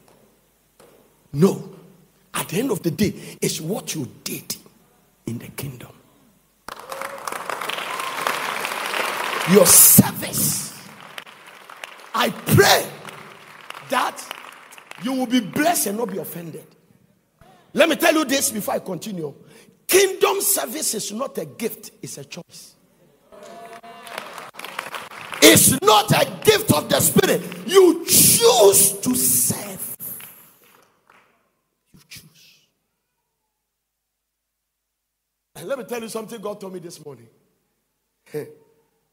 [1.33, 1.75] No.
[2.33, 4.55] At the end of the day, it's what you did
[5.25, 5.89] in the kingdom.
[9.51, 10.77] Your service.
[12.13, 12.85] I pray
[13.89, 14.21] that
[15.03, 16.65] you will be blessed and not be offended.
[17.73, 19.33] Let me tell you this before I continue.
[19.87, 22.75] Kingdom service is not a gift, it's a choice.
[25.41, 27.41] It's not a gift of the Spirit.
[27.65, 29.97] You choose to serve.
[31.93, 32.61] You choose.
[35.55, 37.27] And let me tell you something God told me this morning.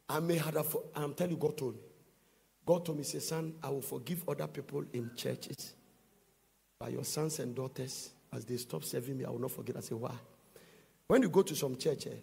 [0.09, 1.81] I may have, I'm telling you, God told me.
[2.65, 5.73] God told me, say, son, I will forgive other people in churches.
[6.79, 9.77] But your sons and daughters, as they stop serving me, I will not forget.
[9.77, 10.13] I say, why?
[11.07, 12.19] When you go to some church, eh,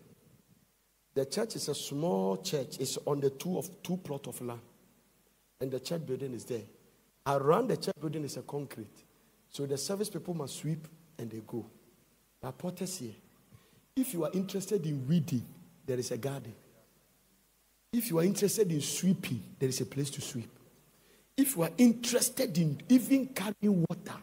[1.14, 2.76] the church is a small church.
[2.78, 4.60] It's on the two of two plot of land.
[5.60, 6.62] And the church building is there.
[7.26, 9.04] Around the church building is a concrete.
[9.48, 10.86] So the service people must sweep
[11.18, 11.64] and they go.
[12.42, 13.14] But Potter's here.
[13.96, 15.46] If you are interested in reading,
[15.86, 16.54] there is a garden.
[17.94, 20.50] If you are interested in sweeping, there is a place to sweep.
[21.36, 24.18] If you are interested in even carrying water,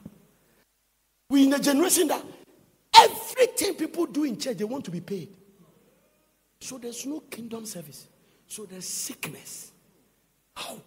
[1.30, 2.22] we in a generation that
[2.94, 5.30] everything people do in church, they want to be paid.
[6.60, 8.08] So there's no kingdom service.
[8.46, 9.72] So there's sickness.
[10.54, 10.78] How?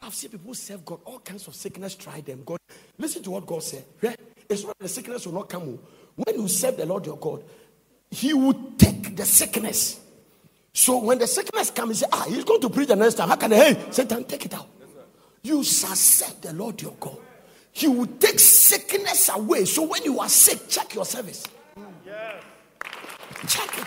[0.00, 2.44] I've seen people serve God, all kinds of sickness, try them.
[2.46, 2.58] God,
[2.98, 3.84] listen to what God said.
[4.00, 4.14] Yeah?
[4.48, 5.76] It's not the sickness will not come.
[6.14, 7.42] When you serve the Lord your God,
[8.12, 10.01] He will take the sickness
[10.74, 13.28] so when the sickness comes, he say, Ah, he's going to preach the next time.
[13.28, 13.56] How can I?
[13.56, 14.68] Hey, Satan, take it out.
[15.42, 17.18] You shall serve the Lord your God.
[17.72, 19.64] He will take sickness away.
[19.64, 21.46] So when you are sick, check your service.
[23.48, 23.86] Check it.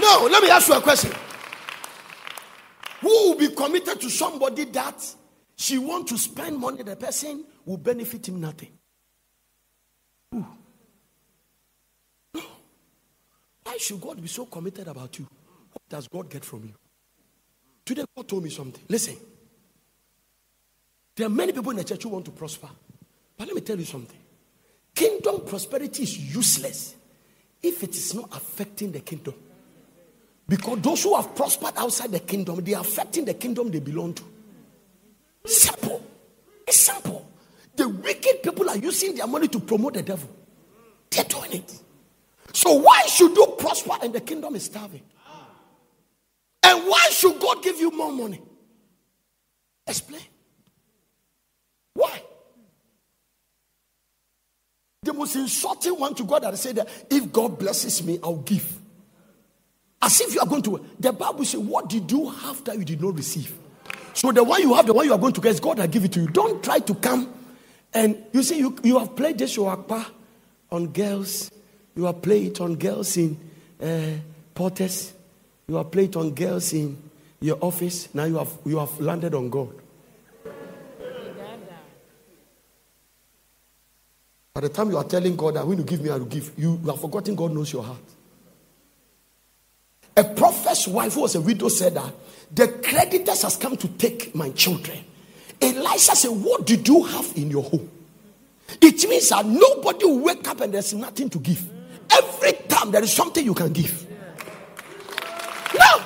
[0.00, 1.12] No, let me ask you a question.
[3.00, 5.14] Who will be committed to somebody that
[5.56, 8.70] she want to spend money, the person will benefit him nothing?
[10.32, 10.44] Who?
[13.68, 15.26] Why should God be so committed about you?
[15.70, 16.74] What does God get from you?
[17.84, 18.82] Today, God told me something.
[18.88, 19.14] Listen.
[21.14, 22.70] There are many people in the church who want to prosper.
[23.36, 24.18] But let me tell you something.
[24.94, 26.96] Kingdom prosperity is useless
[27.62, 29.34] if it is not affecting the kingdom.
[30.48, 34.14] Because those who have prospered outside the kingdom, they are affecting the kingdom they belong
[34.14, 34.22] to.
[35.44, 36.02] Simple.
[36.66, 37.30] It's simple.
[37.76, 40.30] The wicked people are using their money to promote the devil.
[41.10, 41.82] They're doing it.
[42.58, 45.02] So why should you prosper and the kingdom is starving?
[46.64, 48.42] And why should God give you more money?
[49.86, 50.22] Explain.
[51.94, 52.20] Why?
[55.04, 58.76] The most insulting one to God that said that if God blesses me, I'll give.
[60.02, 60.84] As if you are going to.
[60.98, 63.56] The Bible says, What did you have that you did not receive?
[64.14, 65.92] So the one you have, the one you are going to get, is God that
[65.92, 66.26] give it to you.
[66.26, 67.32] Don't try to come
[67.94, 70.06] and you see, you, you have played this Akpa
[70.72, 71.52] on girls.
[71.98, 73.36] You have played it on girls in
[73.82, 74.12] uh,
[74.54, 75.12] Porters.
[75.66, 76.96] You played it on girls in
[77.40, 78.14] your office.
[78.14, 79.74] Now you have, you have landed on God.
[84.54, 86.52] By the time you are telling God that when you give me, I will give,
[86.56, 87.98] you, you have forgotten God knows your heart.
[90.16, 92.14] A prophet's wife who was a widow said that
[92.54, 94.98] the creditors has come to take my children.
[95.60, 97.90] Elisha said, What did you have in your home?
[98.80, 101.77] It means that nobody will wake up and there's nothing to give.
[102.10, 104.06] Every time there is something you can give.
[105.78, 105.98] Now,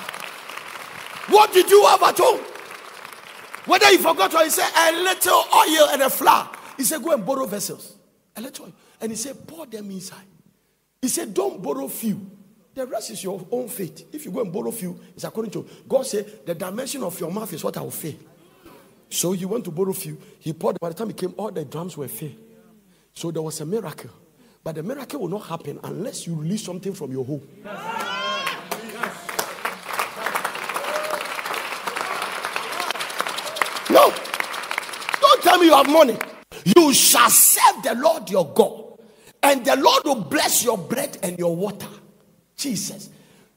[1.29, 2.41] what did you have at home?
[3.65, 6.49] Whether you forgot or he said a little oil and a flour.
[6.77, 7.95] He said, Go and borrow vessels.
[8.35, 8.73] A little oil.
[8.99, 10.25] And he said, Pour them inside.
[11.01, 12.29] He said, Don't borrow few.
[12.73, 14.07] The rest is your own faith.
[14.11, 17.31] If you go and borrow few, it's according to God said the dimension of your
[17.31, 18.15] mouth is what I will fill.
[19.09, 20.17] So he went to borrow few.
[20.39, 20.79] He poured.
[20.79, 22.35] By the time he came, all the drums were filled.
[23.13, 24.09] So there was a miracle.
[24.63, 27.41] But the miracle will not happen unless you release something from your home.
[33.89, 34.13] No.
[35.21, 36.17] Don't tell me you have money.
[36.77, 38.99] You shall serve the Lord your God,
[39.43, 41.89] and the Lord will bless your bread and your water.
[42.55, 43.09] Jesus.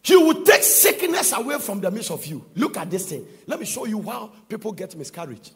[0.02, 2.44] He will take sickness away from the midst of you.
[2.54, 3.26] Look at this thing.
[3.46, 5.52] Let me show you how people get miscarriage.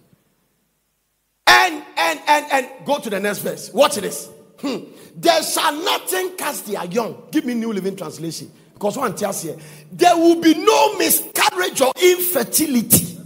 [1.47, 3.73] And and and and go to the next verse.
[3.73, 4.29] Watch this.
[4.61, 4.79] Hmm.
[5.17, 7.23] There shall nothing cast their young.
[7.31, 8.51] Give me New Living Translation.
[8.75, 9.57] Because one tells here,
[9.93, 13.19] there will be no miscarriage or infertility.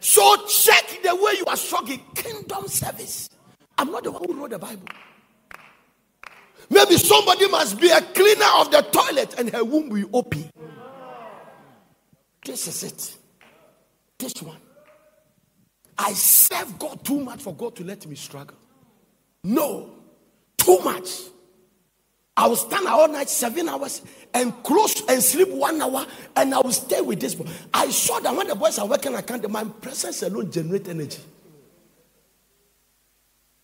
[0.00, 2.00] So check the way you are struggling.
[2.14, 3.28] Kingdom service.
[3.76, 4.88] I'm not the one who wrote the Bible.
[6.70, 10.50] Maybe somebody must be a cleaner of the toilet and her womb will open.
[12.44, 13.16] This is it.
[14.18, 14.58] This one.
[15.96, 18.56] I serve God too much for God to let me struggle.
[19.44, 19.97] No,
[20.58, 21.22] too much.
[22.36, 24.02] I will stand all night, seven hours,
[24.32, 26.06] and close and sleep one hour,
[26.36, 27.46] and I will stay with this boy.
[27.74, 31.18] I saw that when the boys are working, I can't, my presence alone generate energy.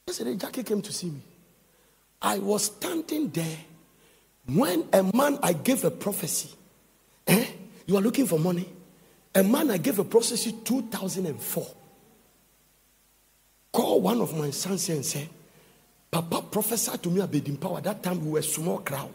[0.08, 1.20] Yesterday, Jackie came to see me.
[2.20, 3.58] I was standing there
[4.46, 6.50] when a man I gave a prophecy.
[7.26, 7.46] Eh?
[7.86, 8.68] You are looking for money.
[9.34, 11.66] A man I gave a prophecy 2004.
[13.72, 15.28] Call one of my sons here and say,
[16.14, 17.80] Papa prophesied to me about in power.
[17.80, 19.10] That time we were a small crowd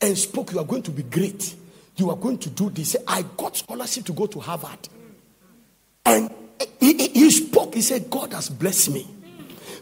[0.00, 1.54] and spoke, You are going to be great.
[1.96, 2.96] You are going to do this.
[3.06, 4.88] I got scholarship to go to Harvard.
[6.06, 6.32] And
[6.80, 9.06] he, he, he spoke, he said, God has blessed me.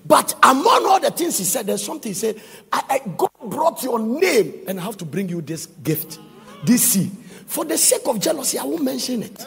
[0.05, 2.43] But among all the things he said, there's something he said,
[2.73, 6.19] I, I, God brought your name and I have to bring you this gift,
[6.65, 6.99] this.
[7.47, 9.47] For the sake of jealousy, I won't mention it.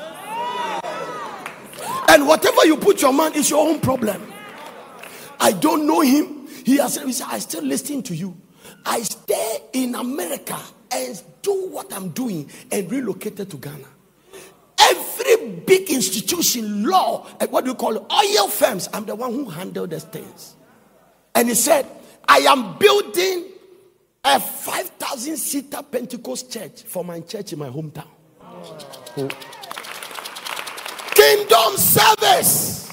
[2.08, 4.22] And whatever you put your mind is your own problem.
[5.42, 6.33] I don't know him.
[6.64, 8.36] He has said, I still listen to you.
[8.86, 10.58] I stay in America
[10.92, 13.88] and do what I'm doing and relocated to Ghana.
[14.80, 18.04] Every big institution, law, what do you call it?
[18.12, 20.56] Oil firms, I'm the one who handle these things.
[21.36, 21.86] And he said,
[22.28, 23.46] I am building
[24.24, 28.08] a 5,000 seater Pentecost church for my church in my hometown.
[28.42, 29.28] Oh.
[31.14, 32.90] Kingdom service.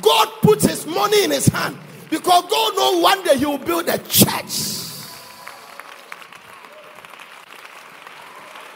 [0.00, 1.76] God puts his money in his hand
[2.12, 4.76] because God knows one day he will build a church.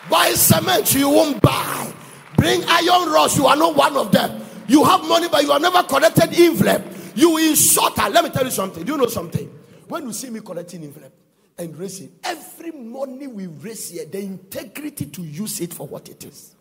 [0.09, 1.93] Buy cement, you won't buy.
[2.39, 4.43] Bring iron rods, you are not one of them.
[4.67, 6.83] You have money, but you are never collected envelope.
[7.15, 8.09] You insult her.
[8.09, 8.83] Let me tell you something.
[8.85, 9.53] Do you know something?
[9.87, 11.13] When you see me collecting envelope
[11.59, 16.25] and raising, every money we raise here, the integrity to use it for what it
[16.25, 16.55] is.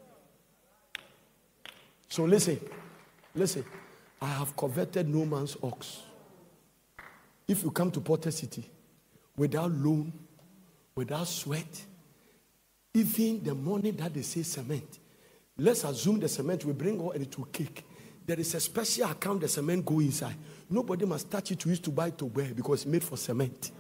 [2.10, 2.60] So listen,
[3.34, 3.64] listen.
[4.22, 6.02] I have coveted no man's ox.
[7.48, 8.70] If you come to Porter City
[9.38, 10.12] without loan,
[10.96, 11.86] without sweat,
[12.94, 15.00] even the money that they say cement,
[15.58, 17.84] let's assume the cement will bring all and it will kick.
[18.26, 20.36] There is a special account the cement go inside.
[20.70, 23.72] Nobody must touch it to use to buy to wear because it's made for cement.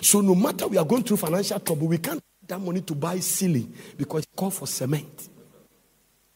[0.00, 3.18] So no matter we are going through financial trouble, we can't that money to buy
[3.20, 5.28] ceiling because it's called for cement.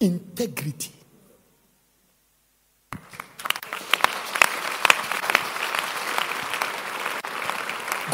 [0.01, 0.93] Integrity.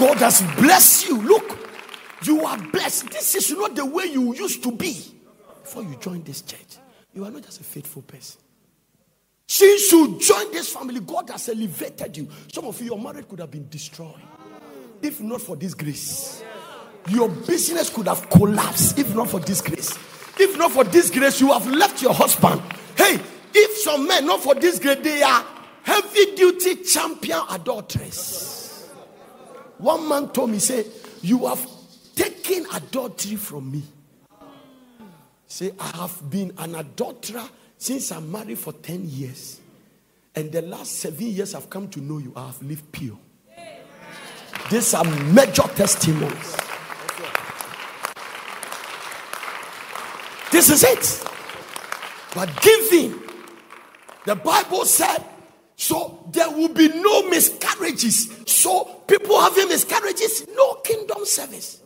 [0.04, 1.16] God has blessed you.
[1.22, 1.56] Look,
[2.24, 3.08] you are blessed.
[3.08, 5.02] This is not the way you used to be
[5.62, 6.76] before you joined this church.
[7.14, 8.38] You are not just a faithful person.
[9.46, 12.28] Since you joined this family, God has elevated you.
[12.52, 14.20] Some of you, your marriage could have been destroyed
[15.00, 16.44] if not for this grace.
[17.08, 19.96] Your business could have collapsed if not for this grace.
[20.38, 22.60] If not for this grace, you have left your husband.
[22.94, 23.18] Hey,
[23.54, 25.46] if some men, not for this grace, they are
[25.82, 28.63] heavy duty champion adulterers.
[29.78, 30.86] One man told me, say,
[31.22, 31.66] You have
[32.14, 33.82] taken adultery from me.
[35.46, 37.48] Say, I have been an adulterer
[37.78, 39.60] since I'm married for 10 years.
[40.34, 43.18] And the last seven years I've come to know you, I have lived pure.
[44.70, 46.56] These are major testimonies.
[50.50, 51.28] This is it.
[52.34, 53.20] But giving,
[54.24, 55.22] the Bible said,
[55.84, 58.30] so there will be no miscarriages.
[58.46, 61.82] So people having miscarriages, no kingdom service.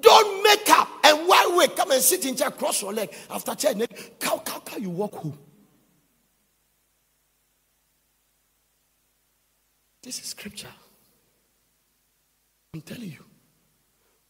[0.00, 1.76] Don't make up and why wait?
[1.76, 3.74] Come and sit in chair, cross your leg after chair.
[4.18, 5.38] Cow, cow, cow, you walk home.
[10.02, 10.74] This is scripture.
[12.74, 13.24] I'm telling you.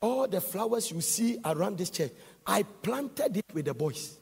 [0.03, 2.12] All the flowers you see around this church,
[2.47, 4.18] I planted it with the boys.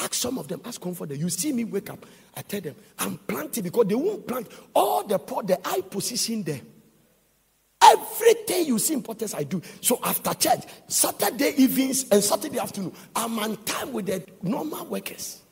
[0.00, 1.18] Ask some of them, ask comfort them.
[1.18, 5.04] You see me wake up, I tell them, I'm planting because they won't plant all
[5.04, 6.60] the pot, the eye position there.
[7.82, 9.60] Everything you see importance, I do.
[9.80, 15.42] So after church, Saturday evenings and Saturday afternoon, I'm on time with the normal workers.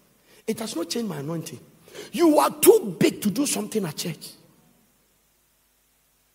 [0.47, 1.61] It has not changed my anointing.
[2.13, 4.31] You are too big to do something at church.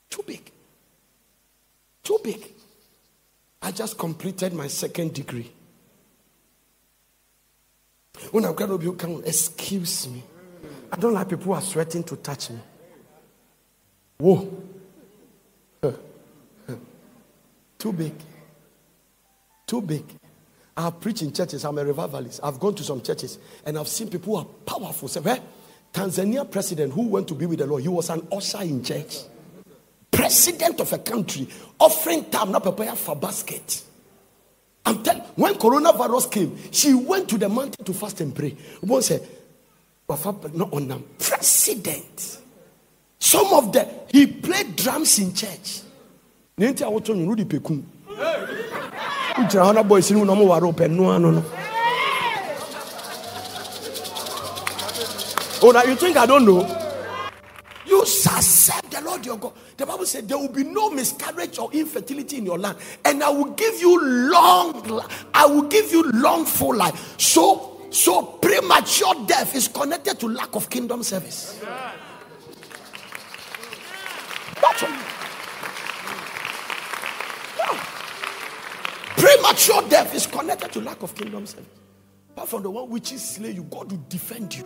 [0.10, 0.52] Too big.
[2.04, 2.44] Too big.
[3.62, 5.52] I just completed my second degree.
[8.34, 10.24] When I'm to be, come, excuse me.
[10.92, 12.58] I don't like people who are sweating to touch me.
[14.18, 14.52] Whoa.
[17.78, 18.14] Too big.
[19.68, 20.04] Too big.
[20.76, 21.64] I have preached in churches.
[21.64, 22.40] I'm a revivalist.
[22.42, 25.08] I've gone to some churches and I've seen people who are powerful.
[25.08, 25.38] Say, well,
[25.94, 29.26] Tanzania president who went to be with the Lord, he was an usher in church
[30.10, 31.48] president of a country
[31.80, 33.84] offering time not prepare for basket.
[34.86, 38.56] I'm telling when coronavirus came, she went to the mountain to fast and pray.
[38.82, 39.28] One said,
[40.08, 41.04] not on.
[41.18, 42.40] President.
[43.20, 45.82] Some of the he played drums in church.
[55.66, 56.62] Oh, now you think I don't know?
[57.86, 59.54] You shall serve the Lord your God.
[59.78, 63.30] The Bible said there will be no miscarriage or infertility in your land, and I
[63.30, 65.02] will give you long.
[65.34, 67.16] I will give you long full life.
[67.20, 71.60] So, so premature death is connected to lack of kingdom service.
[74.62, 74.90] That's all.
[79.18, 81.70] Premature death is connected to lack of kingdom service.
[82.32, 84.66] Apart from the one which is slay you, God will defend you.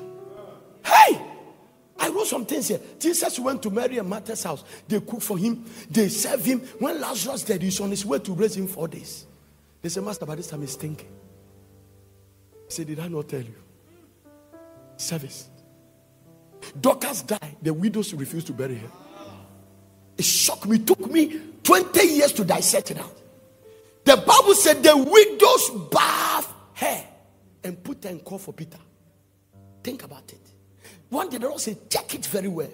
[0.83, 1.21] Hey!
[1.99, 2.79] I wrote some things here.
[2.99, 4.63] Jesus went to Mary and Martha's house.
[4.87, 5.65] They cook for him.
[5.89, 6.59] They serve him.
[6.79, 9.25] When Lazarus died, he's on his way to raise him four days.
[9.81, 11.07] They said, Master, by this time he's thinking.
[12.67, 13.55] He said, Did I not tell you?
[14.97, 15.49] Service.
[16.79, 17.57] Dorcas died.
[17.61, 18.91] The widows refused to bury her.
[20.17, 20.77] It shocked me.
[20.77, 23.15] It took me 20 years to dissect it out.
[24.03, 27.03] The Bible said the widows bathed her
[27.63, 28.77] and put her in call for Peter.
[29.83, 30.46] Think about it.
[31.09, 32.69] One day the Lord said, check it very well.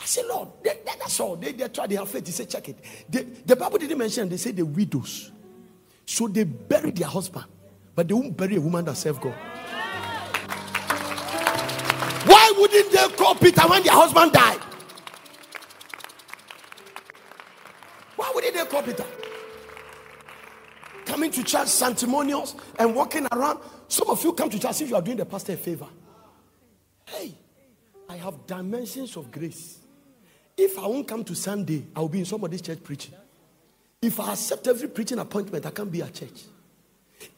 [0.00, 1.36] I said, Lord, they, that's all.
[1.36, 2.24] They, they try, they have faith.
[2.26, 2.78] He said, check it.
[3.08, 5.30] They, the Bible didn't mention, they said the widows.
[6.06, 7.44] So they buried their husband,
[7.94, 9.34] but they won't bury a woman that served God.
[12.26, 14.60] Why wouldn't they call Peter when their husband died?
[18.16, 19.04] Why wouldn't they call Peter?
[21.04, 23.60] Coming to church, sanctimonious, and walking around.
[23.88, 25.88] Some of you come to church if you are doing the pastor a favor.
[27.04, 27.34] Hey,
[28.10, 29.78] I have dimensions of grace.
[30.56, 33.14] If I won't come to Sunday, I will be in somebody's church preaching.
[34.02, 36.42] If I accept every preaching appointment, I can't be at church.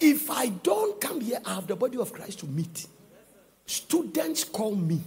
[0.01, 2.87] If I don't come here, I have the body of Christ to meet.
[3.67, 4.99] Students call me.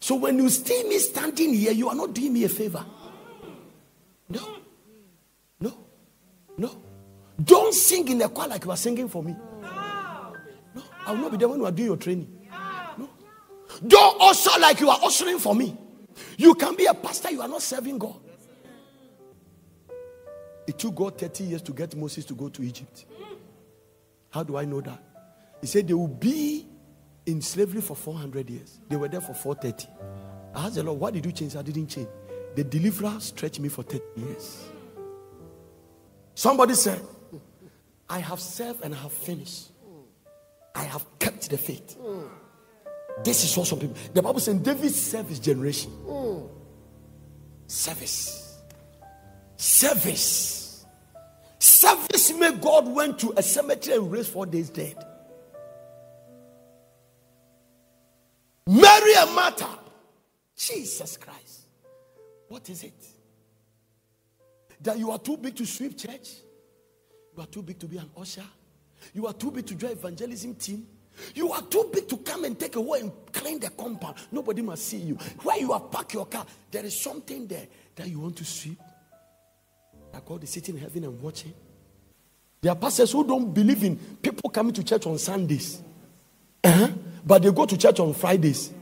[0.00, 2.84] So when you see me standing here, you are not doing me a favor.
[4.30, 4.56] No.
[5.60, 5.74] No.
[6.56, 6.70] No.
[7.42, 9.36] Don't sing in the choir like you are singing for me.
[9.60, 10.82] No.
[11.06, 12.43] I will not be there when you are doing your training.
[13.86, 15.76] Don't usher like you are ushering for me.
[16.36, 18.20] You can be a pastor, you are not serving God.
[20.66, 23.04] It took God 30 years to get Moses to go to Egypt.
[24.30, 25.02] How do I know that?
[25.60, 26.66] He said they will be
[27.26, 28.80] in slavery for 400 years.
[28.88, 29.88] They were there for 430.
[30.54, 31.56] I asked the Lord, why did you change?
[31.56, 32.08] I didn't change.
[32.54, 34.64] The deliverer stretched me for 30 years.
[36.34, 37.00] Somebody said,
[38.08, 39.70] I have served and I have finished.
[40.74, 41.96] I have kept the faith.
[43.22, 43.96] This is what some people.
[44.12, 45.90] The Bible says David served his generation.
[46.06, 46.48] Mm.
[47.66, 48.62] Service.
[49.56, 50.84] Service.
[51.58, 54.96] Service made God went to a cemetery and raised four days dead.
[58.66, 59.78] Mary and Martha.
[60.56, 61.66] Jesus Christ.
[62.48, 63.06] What is it?
[64.80, 66.30] That you are too big to sweep church?
[67.36, 68.44] You are too big to be an usher?
[69.12, 70.86] You are too big to join evangelism team?
[71.34, 74.16] You are too big to come and take away and clean the compound.
[74.32, 75.14] Nobody must see you.
[75.42, 78.80] Where you have parked your car, there is something there that you want to sweep.
[80.12, 81.54] That God is sitting in heaven and watching.
[82.60, 85.82] There are pastors who don't believe in people coming to church on Sundays,
[86.62, 86.88] uh-huh.
[87.24, 88.72] but they go to church on Fridays.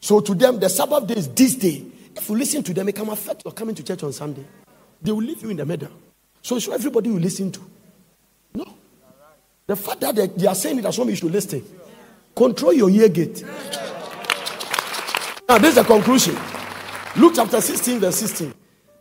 [0.00, 1.84] So to them, the Sabbath day is this day.
[2.16, 4.44] If you listen to them, it can affect your coming to church on Sunday.
[5.00, 5.90] They will leave you in the middle.
[6.42, 7.60] So it's everybody you listen to.
[8.54, 8.76] No.
[9.66, 11.64] The fact that they, they are saying it as well, you should listen.
[12.34, 13.42] Control your ear gate.
[15.48, 16.36] Now, this is the conclusion.
[17.16, 18.54] Luke chapter 16, verse 16.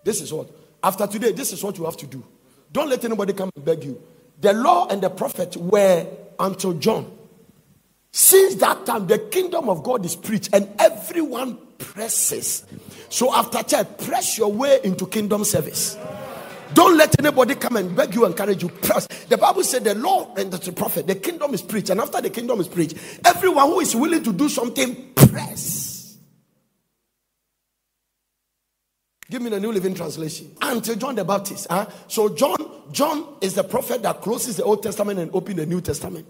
[0.04, 0.50] This is what.
[0.82, 2.24] After today, this is what you have to do.
[2.72, 4.02] Don't let anybody come and beg you.
[4.40, 6.06] The law and the prophet were
[6.40, 7.12] until John.
[8.12, 12.64] Since that time, the kingdom of God is preached, and everyone presses.
[13.10, 15.98] So after church, press your way into kingdom service.
[16.74, 18.70] Don't let anybody come and beg you, encourage you.
[18.70, 19.08] Press.
[19.08, 21.90] The Bible said the law and the prophet, the kingdom is preached.
[21.90, 26.18] And after the kingdom is preached, everyone who is willing to do something, press.
[29.30, 30.56] Give me the New Living Translation.
[30.62, 31.68] Until John the Baptist.
[31.70, 31.88] Huh?
[32.08, 32.56] So John,
[32.92, 36.28] John is the prophet that closes the Old Testament and opens the New Testament.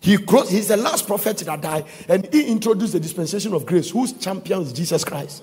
[0.00, 3.90] He closed, he's the last prophet that died, and he introduced the dispensation of grace,
[3.90, 5.42] whose champion is Jesus Christ.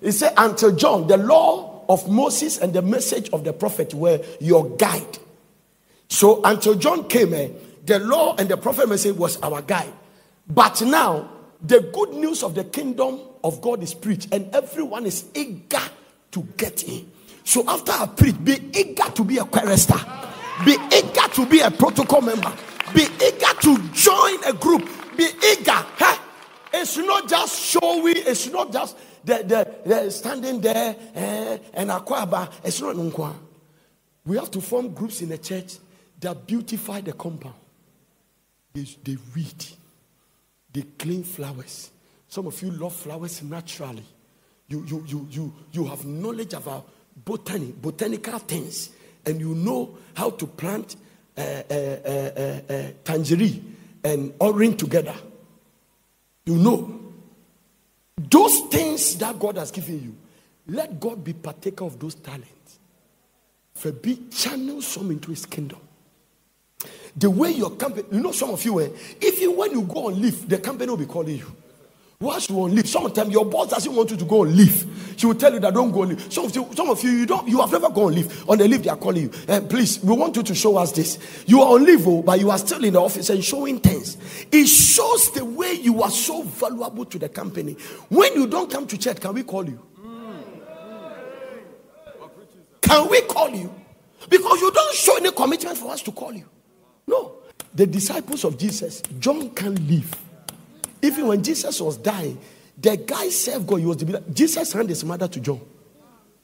[0.00, 4.20] He said, Until John, the law of Moses and the message of the prophet were
[4.38, 5.18] your guide.
[6.08, 7.48] So until John came, eh,
[7.84, 9.92] the law and the prophet message was our guide.
[10.46, 11.28] But now,
[11.60, 15.82] the good news of the kingdom of God is preached, and everyone is eager
[16.30, 17.10] to get in.
[17.42, 19.98] So after I preach, be eager to be a chorister,
[20.64, 22.52] be eager to be a protocol member,
[22.94, 25.72] be eager to join a group, be eager.
[25.98, 26.18] Huh?
[26.72, 32.50] It's not just showy, it's not just the, the, the standing there eh, and akwaba.
[32.64, 33.34] It's not nkwa.
[34.24, 35.76] We have to form groups in the church
[36.20, 37.54] that beautify the compound.
[38.72, 39.64] They, they weed,
[40.72, 41.90] they clean flowers.
[42.28, 44.04] Some of you love flowers naturally.
[44.68, 46.88] You, you, you, you, you have knowledge about
[47.24, 48.90] botany, botanical things,
[49.26, 50.94] and you know how to plant
[51.36, 55.14] uh, uh, uh, tangerine and orange together.
[56.44, 57.09] You know.
[58.28, 60.16] Those things that God has given you,
[60.66, 62.78] let God be partaker of those talents.
[63.74, 65.78] For be channel some into his kingdom.
[67.16, 68.88] The way your company, you know, some of you, eh,
[69.20, 71.56] if you when you go on leave, the company will be calling you.
[72.22, 75.14] Once you on leave, sometimes your boss doesn't want you to go on leave.
[75.16, 76.30] She will tell you that don't go on leave.
[76.30, 78.46] Some of you, some of you, you don't, you have never gone on leave.
[78.46, 79.30] On the leave, they are calling you.
[79.48, 81.18] And eh, please, we want you to show us this.
[81.46, 84.18] You are on leave, oh, but you are still in the office and showing things.
[84.52, 87.72] It shows the way you are so valuable to the company.
[88.10, 89.80] When you don't come to church, can we call you?
[92.82, 93.74] Can we call you?
[94.28, 96.44] Because you don't show any commitment for us to call you.
[97.06, 97.36] No.
[97.74, 100.14] The disciples of Jesus, John can leave.
[101.10, 102.38] Even when Jesus was dying,
[102.78, 103.80] the guy served God.
[103.80, 105.60] He was the, Jesus handed his mother to John.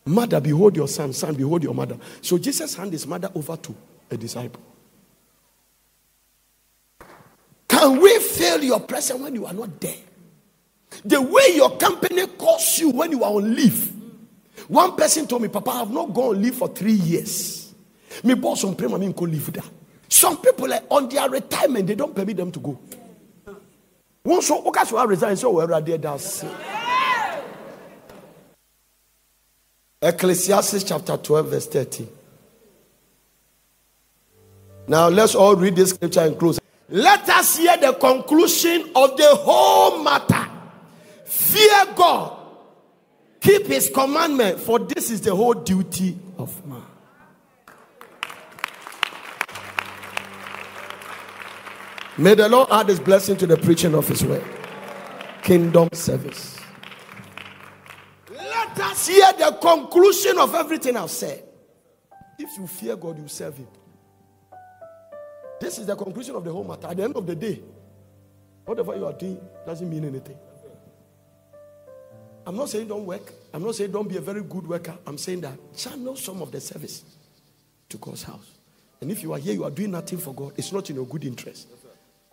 [0.05, 1.13] Mother, behold your son.
[1.13, 1.97] Son, behold your mother.
[2.21, 3.75] So Jesus handed his mother over to
[4.11, 4.61] a disciple.
[7.69, 9.99] Can we feel your presence when you are not there?
[11.05, 13.93] The way your company calls you when you are on leave.
[14.67, 17.73] One person told me, Papa, I have not gone on leave for three years.
[18.25, 19.63] Me boss on prema me leave there.
[20.09, 22.79] Some people are on their retirement, they don't permit them to go
[25.07, 25.37] resign
[26.05, 26.45] ase.
[30.03, 32.09] Ecclesiastes chapter 12, verse 30.
[34.89, 36.61] Now let's all read this scripture and close.
[36.89, 40.49] Let us hear the conclusion of the whole matter.
[41.25, 42.39] Fear God,
[43.41, 46.76] keep his commandment, for this is the whole duty of man.
[52.19, 54.45] May the Lord add his blessing to the preaching of his word.
[55.43, 56.59] Kingdom service.
[58.31, 61.45] Let us hear the conclusion of everything I've said.
[62.39, 63.69] If you fear God, you serve him.
[65.61, 66.87] This is the conclusion of the whole matter.
[66.87, 67.63] At the end of the day,
[68.65, 70.37] whatever you are doing doesn't mean anything.
[72.47, 73.33] I'm not saying don't work.
[73.53, 74.97] I'm not saying don't be a very good worker.
[75.07, 77.05] I'm saying that channel some of the service
[77.89, 78.53] to God's house.
[79.01, 81.07] And if you are here, you are doing nothing for God, it's not in your
[81.07, 81.69] good interest.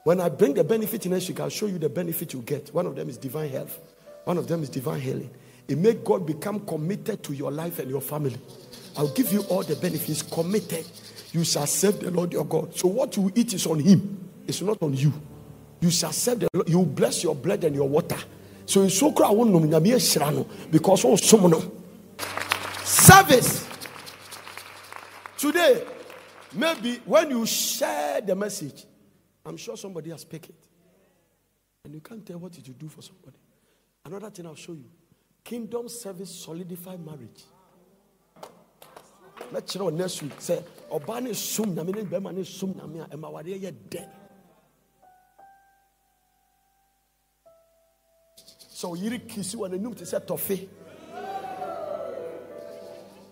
[0.03, 2.73] When I bring the benefit next week, I'll show you the benefit you get.
[2.73, 3.79] One of them is divine health,
[4.25, 5.29] one of them is divine healing.
[5.67, 8.37] It makes God become committed to your life and your family.
[8.97, 10.21] I'll give you all the benefits.
[10.21, 10.85] Committed.
[11.31, 12.75] You shall serve the Lord your God.
[12.77, 15.13] So what you eat is on Him, it's not on you.
[15.79, 16.69] You shall serve the Lord.
[16.69, 18.17] You bless your blood and your water.
[18.65, 21.71] So in so cry won't know because oh, all someone
[22.83, 23.67] service.
[25.37, 25.83] Today,
[26.53, 28.85] maybe when you share the message,
[29.45, 30.55] I'm sure somebody has picked it.
[31.85, 33.37] And you can't tell what did you do for somebody.
[34.05, 34.89] Another thing I'll show you.
[35.43, 37.43] Kingdom service solidify marriage.
[39.51, 40.39] Let's know next week.
[40.39, 44.07] Say, Obani sum na mene bema ne sum na mea ema wade ye de.
[48.69, 50.67] So yiri kisi wa nenum te se tofe.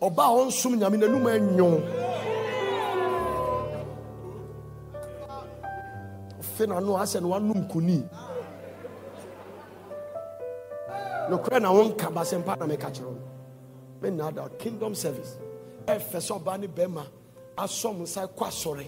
[0.02, 2.11] Oba on sum nyame nanum anyon.
[6.62, 8.04] Fe na no ase no wanum kuni.
[11.28, 13.18] No kra na won ka ba sempa na me ka kiro.
[14.00, 15.38] Me na da kingdom service.
[15.88, 17.04] ɛfɛ sɛ ɔbaa ne bɛrima
[17.58, 18.86] asɔm nsa kɔ asɔre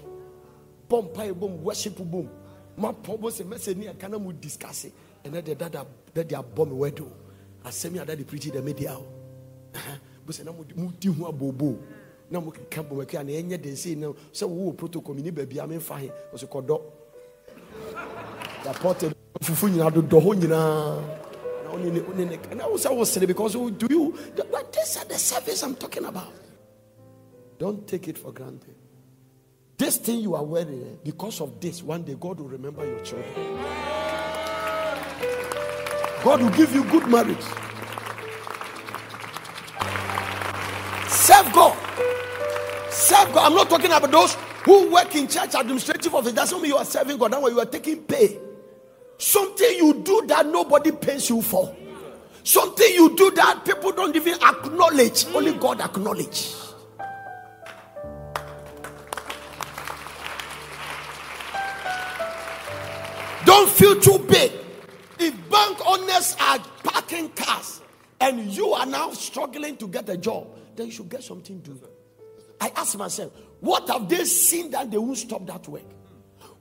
[0.88, 1.63] bɔ mpa yɛ bom.
[1.63, 2.30] Worship bom
[2.78, 4.86] mapɔ bɔ sɛ mɛsɛ ni ɛka na mu discuss
[5.24, 7.07] ɛnɛ de dada dade abɔ me wɛdo
[7.65, 9.05] asɛm yɛ dade preach dɛ media o.
[10.28, 11.80] Bɔ sɛ na mu di ho abobo.
[12.30, 15.32] Na mu keka bɔ mɛkɛ na ɛnyɛ den sei na sɛ wo wɔ protocol ni
[15.32, 16.11] baabi a memfa he.
[16.32, 16.82] Ɔsɛ kɔdɔ
[18.66, 21.01] yapɔte fufu nyinaa dodɔ hɔ nyinaa
[22.55, 24.14] na wo sɛ wo sere because do you
[24.51, 26.32] but this are the service I'm talking about
[27.64, 28.76] don't take it for granted.
[29.78, 32.99] This thing you are wearing, eh, because of this, one day God will remember your
[32.99, 33.34] children.
[36.24, 37.41] God will give you good marriage.
[41.09, 41.78] Serve God.
[42.91, 43.51] Serve God.
[43.51, 44.36] I'm not talking about those
[44.66, 46.34] who work in church administrative office.
[46.34, 47.32] That's not mean you are serving God.
[47.32, 48.38] That's why you are taking pay.
[49.18, 51.76] Something you do that nobody pays you for.
[52.43, 55.26] Something you do that people don't even acknowledge.
[55.34, 56.53] Only God acknowledge.
[63.45, 64.51] Don't feel too big.
[65.20, 67.82] If bank owners are parking cars
[68.20, 71.72] and you are now struggling to get a job, then you should get something to
[71.72, 71.88] do.
[72.59, 75.84] I ask myself, what have they seen that they won't stop that work?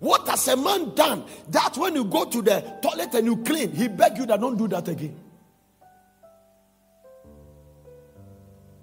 [0.03, 3.71] What has a man done that when you go to the toilet and you clean,
[3.71, 5.17] he beg you that don't do that again?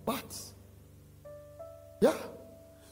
[0.06, 0.34] But,
[2.00, 2.14] yeah.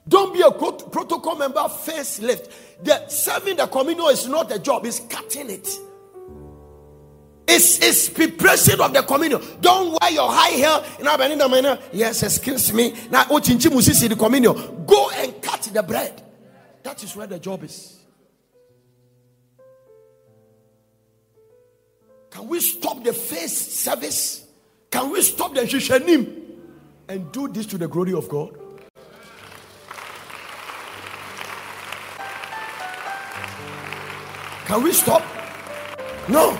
[0.09, 2.83] Don't be a protocol member face lift.
[2.83, 5.69] The serving the communion is not a job, it's cutting it.
[7.47, 9.41] It's, it's preparation of the communion.
[9.61, 10.59] Don't wear your high
[11.07, 11.79] Albania, Minister.
[11.93, 12.93] Yes, excuse me.
[13.09, 13.39] Now, oh,
[14.09, 14.85] the communion.
[14.85, 16.21] Go and cut the bread.
[16.83, 17.96] That is where the job is.
[22.37, 24.45] Can we stop the face service?
[24.91, 26.39] Can we stop the shishanim
[27.09, 28.55] and do this to the glory of God?
[34.67, 35.23] Can we stop?
[36.29, 36.51] No.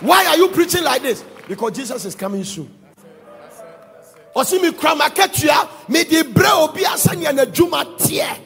[0.00, 1.24] Why are you preaching like this?
[1.48, 2.68] Because Jesus is coming soon.
[4.36, 8.36] ɔsi mi kura ma ketua mi di bre obi asani na juma teɛ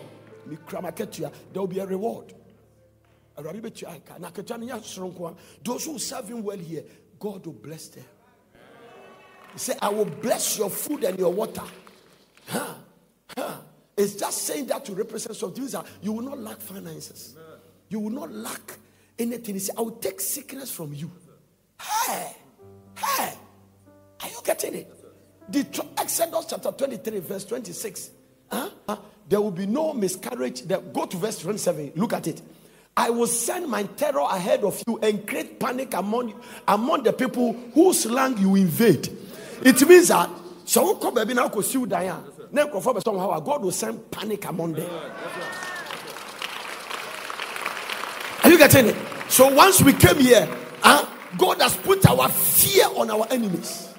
[0.47, 2.35] mi kura there will be a reward
[5.65, 6.85] those who serve him well here
[7.19, 8.05] God will bless them
[9.53, 11.63] he said, I will bless your food and your water
[12.49, 12.75] huh
[13.37, 13.57] huh
[13.97, 17.37] it's just saying that to represent something that you will not lack finances
[17.89, 18.79] you will not lack
[19.19, 19.55] anything.
[19.55, 21.11] He said, I will take sickness from you.
[21.81, 22.37] Hey,
[22.97, 23.35] hey,
[24.23, 24.95] are you getting it?
[25.49, 28.11] The Exodus chapter 23, verse 26.
[28.51, 28.69] Huh?
[29.29, 30.67] There will be no miscarriage.
[30.67, 31.93] Go to verse 27.
[31.97, 32.43] Look at it.
[32.99, 36.35] I will send my terror ahead of you and create panic among
[36.67, 39.09] among the people whose land you invade.
[39.63, 40.29] It means that
[40.65, 42.25] so come now see Diane.
[42.53, 43.41] Ah?
[43.41, 44.91] God will send panic among them.
[48.43, 48.97] Are you getting it?
[49.29, 50.49] So once we came here,
[50.83, 53.95] huh, God has put our fear on our enemies.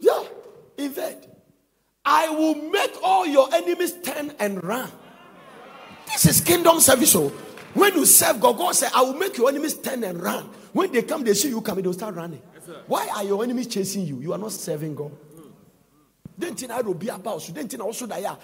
[0.00, 0.24] Yeah,
[0.78, 1.28] invade.
[2.04, 4.90] I will make all your enemies turn and run.
[6.06, 7.12] This is kingdom service.
[7.12, 7.28] So
[7.74, 10.44] when you serve God, God said, I will make your enemies turn and run.
[10.72, 12.42] When they come, they see you coming, they'll start running.
[12.54, 14.20] Yes, Why are your enemies chasing you?
[14.20, 15.12] You are not serving God.
[16.38, 17.54] Then I will be about you.
[17.54, 18.38] Then also that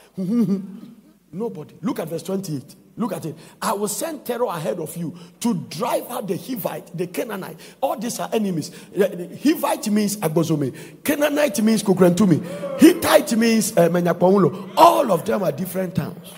[1.34, 1.74] Nobody.
[1.80, 2.76] Look at verse 28.
[2.96, 3.34] Look at it.
[3.60, 7.58] I will send terror ahead of you to drive out the Hivite, the Canaanite.
[7.80, 8.70] All these are enemies.
[8.94, 11.02] Hivite means Agbozome.
[11.02, 12.78] Canaanite means Kukrentumi.
[12.78, 16.32] Hittite means uh, All of them are different towns.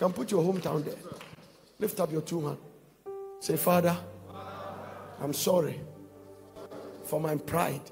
[0.00, 0.94] Can put your hometown there.
[1.78, 2.58] Lift up your two hands.
[3.40, 3.94] Say, Father,
[5.20, 5.78] I'm sorry
[7.04, 7.82] for my pride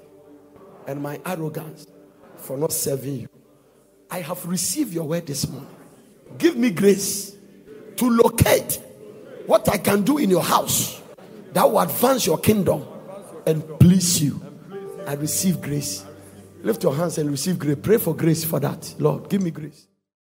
[0.87, 1.85] and my arrogance
[2.35, 3.29] for not serving you.
[4.09, 5.69] I have received your word this morning.
[6.39, 7.35] Give me grace
[7.97, 8.81] to locate
[9.45, 10.99] what I can do in your house
[11.53, 12.87] that will advance your kingdom
[13.45, 14.41] and please you.
[15.05, 16.03] I receive grace.
[16.63, 17.77] Lift your hands and receive grace.
[17.79, 18.95] Pray for grace for that.
[18.97, 19.88] Lord, give me grace.